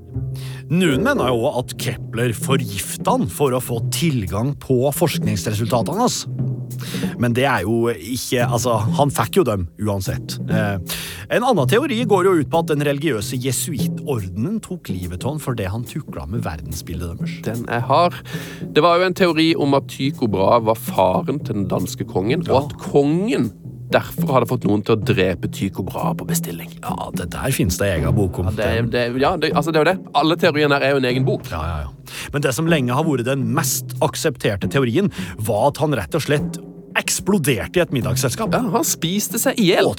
Noen 0.71 1.03
mener 1.03 1.27
jo 1.33 1.49
at 1.51 1.73
Kepler 1.81 2.31
forgifta 2.31 3.17
han 3.17 3.25
for 3.27 3.51
å 3.51 3.59
få 3.59 3.81
tilgang 3.91 4.53
på 4.55 4.85
forskningsresultatene 4.95 5.99
hans. 5.99 6.21
Men 7.19 7.35
det 7.35 7.43
er 7.43 7.65
jo 7.65 7.89
ikke 7.91 8.45
Altså, 8.45 8.77
han 8.97 9.11
fikk 9.13 9.41
jo 9.41 9.43
dem 9.47 9.65
uansett. 9.83 10.37
Eh, 10.47 10.95
en 11.35 11.45
annen 11.47 11.67
teori 11.69 11.99
går 12.07 12.27
jo 12.27 12.33
ut 12.39 12.49
på 12.51 12.61
at 12.63 12.71
den 12.71 12.85
religiøse 12.87 13.35
jesuittordenen 13.43 14.61
tok 14.63 14.89
livet 14.91 15.25
av 15.25 15.35
han 15.35 15.43
fordi 15.43 15.67
han 15.71 15.83
tukla 15.87 16.25
med 16.31 16.45
verdensbildet 16.47 17.19
deres. 17.19 17.35
Den 17.45 17.65
er 17.71 17.83
hard. 17.87 18.15
Det 18.71 18.83
var 18.83 18.99
jo 18.99 19.09
en 19.09 19.17
teori 19.17 19.49
om 19.59 19.75
at 19.75 19.91
Tycho 19.91 20.31
Brahe 20.31 20.61
var 20.71 20.79
faren 20.79 21.43
til 21.43 21.61
den 21.61 21.67
danske 21.71 22.07
kongen, 22.07 22.47
og 22.49 22.63
at 22.63 22.77
kongen 22.79 23.51
derfor 23.93 24.31
har 24.35 24.43
det 24.45 24.49
fått 24.51 24.65
noen 24.69 24.81
til 24.87 24.95
å 24.95 25.01
drepe 25.11 25.49
Tycho 25.53 25.83
Brahe 25.87 26.13
på 26.17 26.27
bestilling. 26.29 26.71
Ja, 26.83 27.09
det 27.17 27.29
der 27.35 27.51
finnes 27.55 27.77
det 27.81 27.89
egen 27.97 28.15
bok 28.15 28.39
om. 28.41 28.49
Det, 28.55 28.65
er- 28.65 28.89
det, 28.91 29.05
ja, 29.21 29.35
det, 29.37 29.51
altså 29.53 29.71
det 29.75 29.81
er 29.81 29.85
jo 29.85 29.91
det. 29.91 30.11
Alle 30.21 30.37
teoriene 30.41 30.77
her 30.79 30.87
er 30.89 30.95
jo 30.95 31.01
en 31.03 31.09
egen 31.11 31.27
bok. 31.27 31.47
Ja, 31.51 31.61
ja, 31.67 31.77
ja. 31.85 32.17
Men 32.33 32.43
det 32.43 32.51
som 32.57 32.67
lenge 32.71 32.95
har 32.97 33.05
vært 33.07 33.25
den 33.27 33.45
mest 33.55 33.95
aksepterte 34.03 34.67
teorien, 34.71 35.11
var 35.39 35.69
at 35.71 35.79
han 35.83 35.95
rett 35.95 36.15
og 36.17 36.23
slett 36.25 36.59
eksploderte 36.99 37.79
i 37.79 37.83
et 37.83 37.93
middagsselskap. 37.95 38.53
Ja, 38.53 38.61
han 38.73 38.87
spiste 38.87 39.39
seg 39.41 39.59
i 39.61 39.69
hjel. 39.71 39.89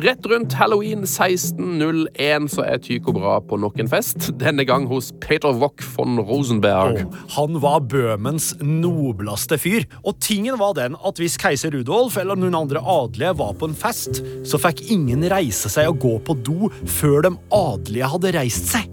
Rett 0.00 0.26
rundt 0.30 0.54
halloween 0.58 1.04
1601 1.06 2.48
så 2.54 2.64
er 2.66 2.80
Tycho 2.82 3.14
bra 3.16 3.38
på 3.44 3.58
nok 3.60 3.80
en 3.82 3.90
fest. 3.90 4.30
Denne 4.40 4.66
gang 4.68 4.86
hos 4.90 5.10
Peter 5.22 5.54
Wock 5.60 5.84
von 5.96 6.20
Rosenberg. 6.20 7.02
Oh, 7.04 7.18
han 7.36 7.60
var 7.62 7.84
Bøhmens 7.90 8.52
nobleste 8.62 9.58
fyr. 9.60 9.86
Og 10.04 10.18
tingen 10.22 10.58
var 10.60 10.76
den 10.78 10.96
at 11.06 11.20
hvis 11.20 11.38
keiser 11.40 11.74
Rudolf 11.74 12.18
eller 12.20 12.38
noen 12.38 12.58
andre 12.58 12.82
adelige 12.82 13.36
var 13.40 13.54
på 13.58 13.70
en 13.70 13.76
fest, 13.76 14.22
så 14.46 14.60
fikk 14.60 14.86
ingen 14.92 15.26
reise 15.30 15.70
seg 15.72 15.90
og 15.92 16.00
gå 16.02 16.16
på 16.26 16.38
do 16.46 16.72
før 17.00 17.28
de 17.28 17.36
adelige 17.54 18.10
hadde 18.14 18.34
reist 18.38 18.74
seg. 18.74 18.90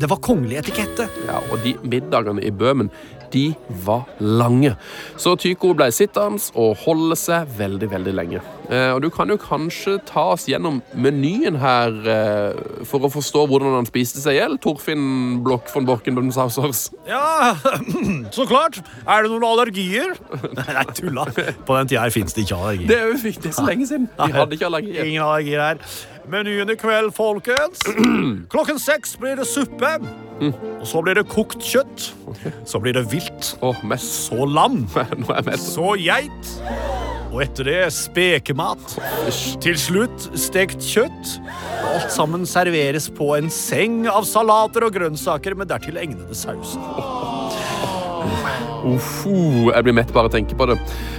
Det 0.00 0.08
var 0.10 0.20
kongelig 0.24 0.58
etikette. 0.60 1.06
Ja, 1.28 1.38
og 1.52 1.60
de 1.64 1.76
middagene 1.86 2.42
i 2.42 2.50
Bøhmen, 2.50 2.90
de 3.32 3.50
var 3.84 4.06
lange. 4.20 4.74
Så 5.20 5.36
Tycho 5.40 5.72
ble 5.76 5.90
sittende 5.94 6.40
og 6.58 6.76
holde 6.84 7.16
seg 7.18 7.48
veldig, 7.58 7.90
veldig 7.90 8.14
lenge. 8.16 8.42
Eh, 8.70 8.92
og 8.94 9.00
du 9.02 9.08
kan 9.10 9.30
jo 9.32 9.36
kanskje 9.40 9.96
ta 10.06 10.28
oss 10.36 10.46
gjennom 10.46 10.78
menyen 10.94 11.58
her 11.58 11.96
eh, 12.06 12.60
for 12.86 13.02
å 13.02 13.10
forstå 13.10 13.46
hvordan 13.50 13.74
han 13.78 13.88
spiste 13.88 14.22
seg 14.22 14.36
i 14.36 14.40
hjel, 14.40 14.54
Torfinn 14.62 15.40
Blokk 15.44 15.70
von 15.74 15.88
Borkenbømshausers. 15.88 16.84
Ja, 17.10 17.56
så 18.36 18.46
klart. 18.50 18.80
Er 19.06 19.26
det 19.26 19.32
noen 19.32 19.48
allergier? 19.48 20.14
Nei, 20.60 20.86
tulla. 20.94 21.26
På 21.66 21.80
den 21.80 21.90
tida 21.90 22.06
her 22.06 22.14
fins 22.14 22.36
det 22.36 22.46
ikke 22.46 22.60
allergier. 22.60 22.92
Det 22.92 23.00
er 23.00 23.10
jo 23.10 23.20
viktig, 23.26 23.54
så 23.56 23.66
lenge 23.66 23.90
siden. 23.90 24.08
De 24.20 24.32
hadde 24.38 24.58
ikke 24.58 24.70
allergi. 24.70 24.96
Ingen 25.02 25.22
allergier 25.26 25.66
her. 25.66 25.84
Menyen 26.30 26.70
i 26.70 26.78
kveld, 26.78 27.10
folkens. 27.16 27.82
Klokken 28.54 28.78
seks 28.78 29.16
blir 29.18 29.40
det 29.40 29.50
suppe. 29.50 29.96
Og 30.40 30.86
så 30.88 31.02
blir 31.04 31.18
det 31.20 31.26
kokt 31.28 31.60
kjøtt. 31.64 32.10
Så 32.68 32.80
blir 32.80 32.96
det 32.96 33.06
vilt. 33.12 33.54
Oh. 33.60 33.76
Så 34.00 34.46
lam. 34.48 34.86
Så 35.60 35.94
geit. 36.00 36.54
Og 37.30 37.42
etter 37.44 37.68
det 37.68 37.80
spekemat. 37.94 38.96
Til 39.62 39.76
slutt 39.78 40.30
stekt 40.40 40.82
kjøtt. 40.82 41.36
Alt 41.90 42.10
sammen 42.14 42.46
serveres 42.48 43.10
på 43.14 43.34
en 43.36 43.50
seng 43.54 44.02
av 44.10 44.26
salater 44.26 44.88
og 44.88 44.96
grønnsaker 44.96 45.54
med 45.58 45.70
dertil 45.70 46.00
egnede 46.00 46.34
sauser. 46.34 46.82
Ufu, 48.80 49.68
jeg 49.70 49.84
blir 49.84 49.94
mett 49.96 50.12
bare 50.12 50.26
av 50.26 50.30
å 50.30 50.32
tenke 50.32 50.56
på 50.56 50.66
det. 50.70 50.76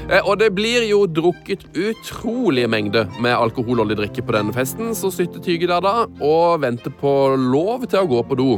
Eh, 0.10 0.22
Og 0.26 0.38
det 0.42 0.50
blir 0.58 0.84
jo 0.90 1.04
drukket 1.06 1.68
utrolige 1.78 2.70
mengder 2.72 3.10
med 3.22 3.36
alkoholholdig 3.38 4.00
drikke 4.00 4.26
på 4.26 4.36
denne 4.36 4.54
festen, 4.56 4.96
så 4.98 5.12
sitter 5.14 5.44
Tyge 5.46 5.70
der 5.70 5.84
da 5.86 5.94
og 6.20 6.62
venter 6.64 6.94
på 7.02 7.14
lov 7.38 7.86
til 7.88 8.02
å 8.02 8.10
gå 8.10 8.24
på 8.28 8.38
do. 8.40 8.50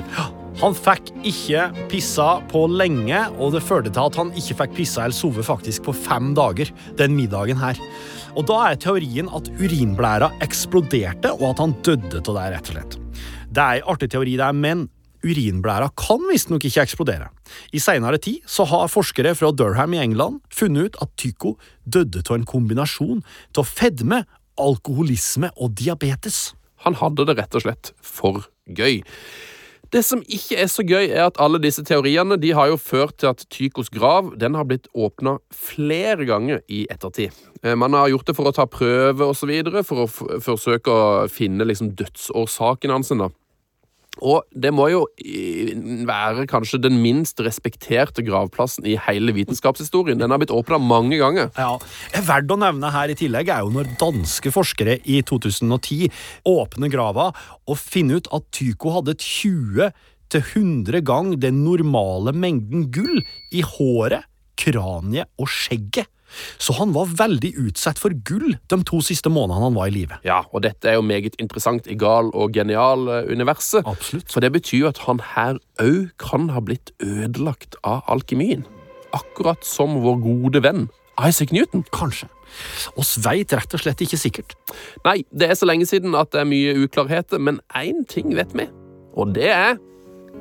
Han 0.61 0.75
fikk 0.77 1.09
ikke 1.25 1.65
pissa 1.89 2.27
på 2.51 2.65
lenge, 2.69 3.17
og 3.41 3.55
det 3.55 3.63
førte 3.65 3.89
til 3.89 4.05
at 4.05 4.17
han 4.19 4.31
ikke 4.37 4.57
fikk 4.61 4.75
pissa 4.77 5.05
eller 5.05 5.17
sovet 5.17 5.47
faktisk 5.47 5.87
på 5.87 5.95
fem 5.97 6.33
dager 6.37 6.69
den 6.99 7.15
middagen 7.17 7.57
her. 7.57 7.79
Og 8.37 8.45
da 8.49 8.59
er 8.67 8.77
teorien 8.81 9.29
at 9.33 9.49
urinblæra 9.57 10.29
eksploderte, 10.45 11.31
og 11.33 11.47
at 11.53 11.63
han 11.63 11.73
døde 11.85 12.21
av 12.21 12.37
det, 12.37 12.45
rett 12.53 12.69
og 12.69 12.77
slett. 12.77 12.99
Det 13.53 13.63
er 13.63 13.81
en 13.81 13.89
artig 13.93 14.11
teori, 14.13 14.35
det, 14.37 14.49
men 14.57 14.85
urinblæra 15.23 15.89
kan 15.97 16.21
visstnok 16.29 16.67
ikke 16.67 16.85
eksplodere. 16.85 17.31
I 17.73 17.81
seinere 17.81 18.19
tid 18.21 18.45
så 18.49 18.67
har 18.69 18.91
forskere 18.91 19.33
fra 19.39 19.49
Durham 19.55 19.95
i 19.97 20.01
England 20.03 20.41
funnet 20.53 20.91
ut 20.91 21.01
at 21.05 21.13
Tycho 21.17 21.55
døde 21.85 22.21
av 22.27 22.37
en 22.37 22.47
kombinasjon 22.49 23.23
av 23.57 23.69
fedme, 23.69 24.21
alkoholisme 24.61 25.49
og 25.57 25.73
diabetes. 25.79 26.51
Han 26.85 26.97
hadde 26.99 27.25
det 27.25 27.37
rett 27.39 27.57
og 27.57 27.65
slett 27.65 27.93
for 28.03 28.45
gøy. 28.67 29.01
Det 29.93 30.01
som 30.01 30.23
ikke 30.25 30.57
er 30.57 30.69
så 30.71 30.81
gøy, 30.81 31.11
er 31.11 31.27
at 31.27 31.37
alle 31.41 31.59
disse 31.61 31.83
teoriene 31.85 32.39
de 32.41 32.49
har 32.57 32.71
jo 32.71 32.79
ført 32.81 33.19
til 33.21 33.29
at 33.29 33.43
Tykos 33.53 33.91
grav 33.93 34.31
den 34.41 34.57
har 34.57 34.65
blitt 34.65 34.87
åpna 34.97 35.35
flere 35.53 36.25
ganger 36.25 36.63
i 36.65 36.87
ettertid. 36.89 37.35
Eh, 37.61 37.75
Man 37.77 37.93
har 37.93 38.09
gjort 38.09 38.25
det 38.25 38.35
for 38.35 38.49
å 38.49 38.55
ta 38.55 38.65
prøver 38.65 39.37
videre, 39.45 39.83
for 39.85 40.07
å 40.07 40.39
forsøke 40.41 40.89
å 40.89 41.29
finne 41.29 41.67
liksom 41.69 41.93
dødsårsaken 41.93 42.89
hans. 42.89 43.13
da. 43.13 43.29
Og 44.21 44.45
det 44.53 44.69
må 44.75 44.85
jo 44.91 45.01
være 46.07 46.45
kanskje 46.49 46.79
den 46.83 46.99
minst 47.01 47.41
respekterte 47.41 48.21
gravplassen 48.25 48.85
i 48.85 48.93
hele 49.07 49.33
vitenskapshistorien. 49.33 50.19
Den 50.21 50.29
har 50.29 50.41
blitt 50.41 50.53
åpna 50.53 50.77
mange 50.77 51.17
ganger. 51.17 51.49
Ja, 51.57 51.79
er 52.13 52.27
Verdt 52.27 52.53
å 52.53 52.59
nevne 52.61 52.93
her 52.93 53.09
i 53.09 53.17
tillegg 53.17 53.49
er 53.49 53.65
jo 53.65 53.73
når 53.73 53.95
danske 54.01 54.53
forskere 54.53 54.99
i 55.09 55.19
2010 55.25 56.13
åpner 56.49 56.93
grava 56.93 57.31
og 57.65 57.77
finner 57.81 58.21
ut 58.21 58.29
at 58.35 58.47
Tycho 58.53 58.93
hadde 58.99 59.17
20 59.17 59.91
100 60.33 61.03
gang 61.05 61.35
den 61.37 61.59
normale 61.61 62.33
mengden 62.33 62.87
gull 62.93 63.19
i 63.53 63.61
håret, 63.61 64.25
kraniet 64.57 65.29
og 65.37 65.49
skjegget. 65.51 66.09
Så 66.61 66.75
han 66.77 66.93
var 66.95 67.11
veldig 67.17 67.53
utsatt 67.67 68.01
for 68.01 68.15
gull 68.27 68.57
de 68.71 68.79
to 68.87 69.01
siste 69.05 69.31
månedene 69.33 69.69
han 69.69 69.77
var 69.77 69.91
i 69.91 69.95
live. 69.95 70.19
Ja, 70.27 70.43
og 70.51 70.65
dette 70.65 70.89
er 70.89 70.97
jo 70.97 71.05
meget 71.05 71.37
interessant 71.41 71.87
i 71.87 71.97
gal- 71.99 72.33
og 72.33 72.55
genial-universet. 72.55 73.87
Absolutt. 73.89 74.31
For 74.31 74.43
det 74.43 74.53
betyr 74.55 74.85
jo 74.85 74.91
at 74.91 75.03
han 75.07 75.21
her 75.33 75.61
òg 75.81 76.13
kan 76.21 76.49
ha 76.53 76.63
blitt 76.63 76.93
ødelagt 77.03 77.77
av 77.83 78.03
alkymien. 78.11 78.65
Akkurat 79.13 79.61
som 79.67 80.01
vår 80.01 80.21
gode 80.23 80.63
venn 80.65 80.87
Isaac 81.21 81.53
Newton. 81.53 81.85
Kanskje. 81.93 82.27
Oss 82.97 83.15
veit 83.25 83.53
rett 83.53 83.73
og 83.73 83.81
slett 83.81 84.01
ikke 84.05 84.19
sikkert. 84.19 84.57
Nei, 85.05 85.21
det 85.33 85.49
er 85.49 85.57
så 85.57 85.69
lenge 85.69 85.87
siden 85.89 86.17
at 86.17 86.33
det 86.33 86.43
er 86.43 86.49
mye 86.49 86.75
uklarheter, 86.85 87.41
men 87.41 87.61
én 87.77 88.05
ting 88.09 88.35
vet 88.37 88.53
vi, 88.57 88.67
og 89.17 89.33
det 89.37 89.49
er 89.53 89.81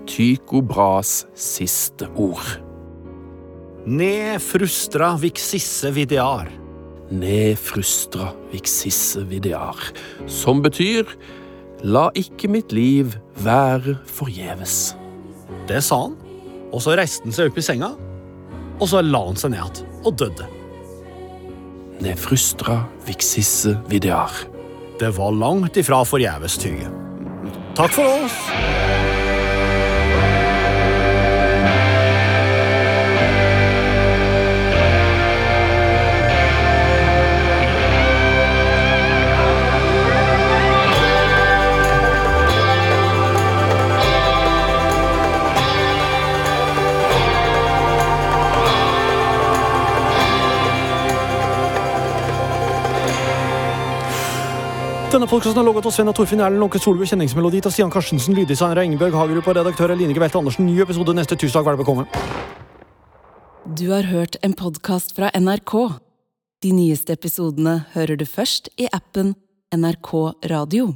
Tycho 0.08 0.62
Bras 0.64 1.22
siste 1.38 2.08
ord. 2.16 2.71
Ne 3.82 4.38
frustra 4.38 5.16
vixisse 5.18 5.90
videar. 5.90 6.46
Ne 7.10 7.56
frustra 7.58 8.28
vixisse 8.52 9.24
videar, 9.26 9.74
som 10.30 10.62
betyr 10.62 11.08
La 11.82 12.04
ikke 12.14 12.46
mitt 12.46 12.70
liv 12.70 13.16
være 13.42 13.96
forgjeves. 14.06 14.94
Det 15.66 15.80
sa 15.82 15.98
han, 16.04 16.14
og 16.70 16.78
så 16.84 16.94
reiste 16.94 17.26
han 17.26 17.34
seg 17.34 17.50
opp 17.50 17.58
i 17.58 17.64
senga, 17.66 17.90
og 18.78 18.86
så 18.86 19.02
la 19.02 19.24
han 19.26 19.40
seg 19.40 19.56
ned 19.56 19.82
igjen 19.82 20.06
og 20.06 20.14
døde. 20.22 20.46
Ne 22.06 22.14
frustra 22.14 22.84
vixisse 23.08 23.74
videar. 23.90 24.30
Det 25.02 25.10
var 25.18 25.34
langt 25.34 25.74
ifra 25.82 26.04
forgjeves, 26.06 26.54
Tyge. 26.62 26.86
Takk 27.74 27.98
for 27.98 28.06
oss. 28.22 28.91
Denne 55.12 55.26
podkasten 55.28 55.60
er 55.60 55.66
logget 55.68 55.84
av 55.84 55.92
Sven 55.92 56.08
og 56.08 56.14
Torfinn 56.16 56.40
Erlend 56.40 56.62
Lånke 56.62 56.78
Solbu, 56.80 57.02
kjenningsmelodi 57.04 57.58
til 57.60 57.72
Stian 57.74 57.90
Karstensen, 57.92 58.32
lyddesigner 58.32 58.80
Ingebjørg 58.80 59.18
Hagerup 59.18 59.50
og 59.50 59.58
redaktør 59.58 59.92
Eline 59.92 60.14
Gevelte 60.16 60.40
Andersen. 60.40 60.64
Ny 60.64 60.78
episode 60.86 61.12
neste 61.12 61.36
tirsdag. 61.36 61.66
Vær 61.66 61.76
bekomme. 61.76 62.06
Du 63.68 63.90
har 63.92 64.08
hørt 64.08 64.40
en 64.40 64.56
podkast 64.56 65.12
fra 65.12 65.28
NRK. 65.36 65.76
De 66.64 66.72
nyeste 66.72 67.12
episodene 67.12 67.82
hører 67.92 68.16
du 68.16 68.24
først 68.24 68.72
i 68.80 68.88
appen 68.88 69.34
NRK 69.76 70.14
Radio. 70.48 70.94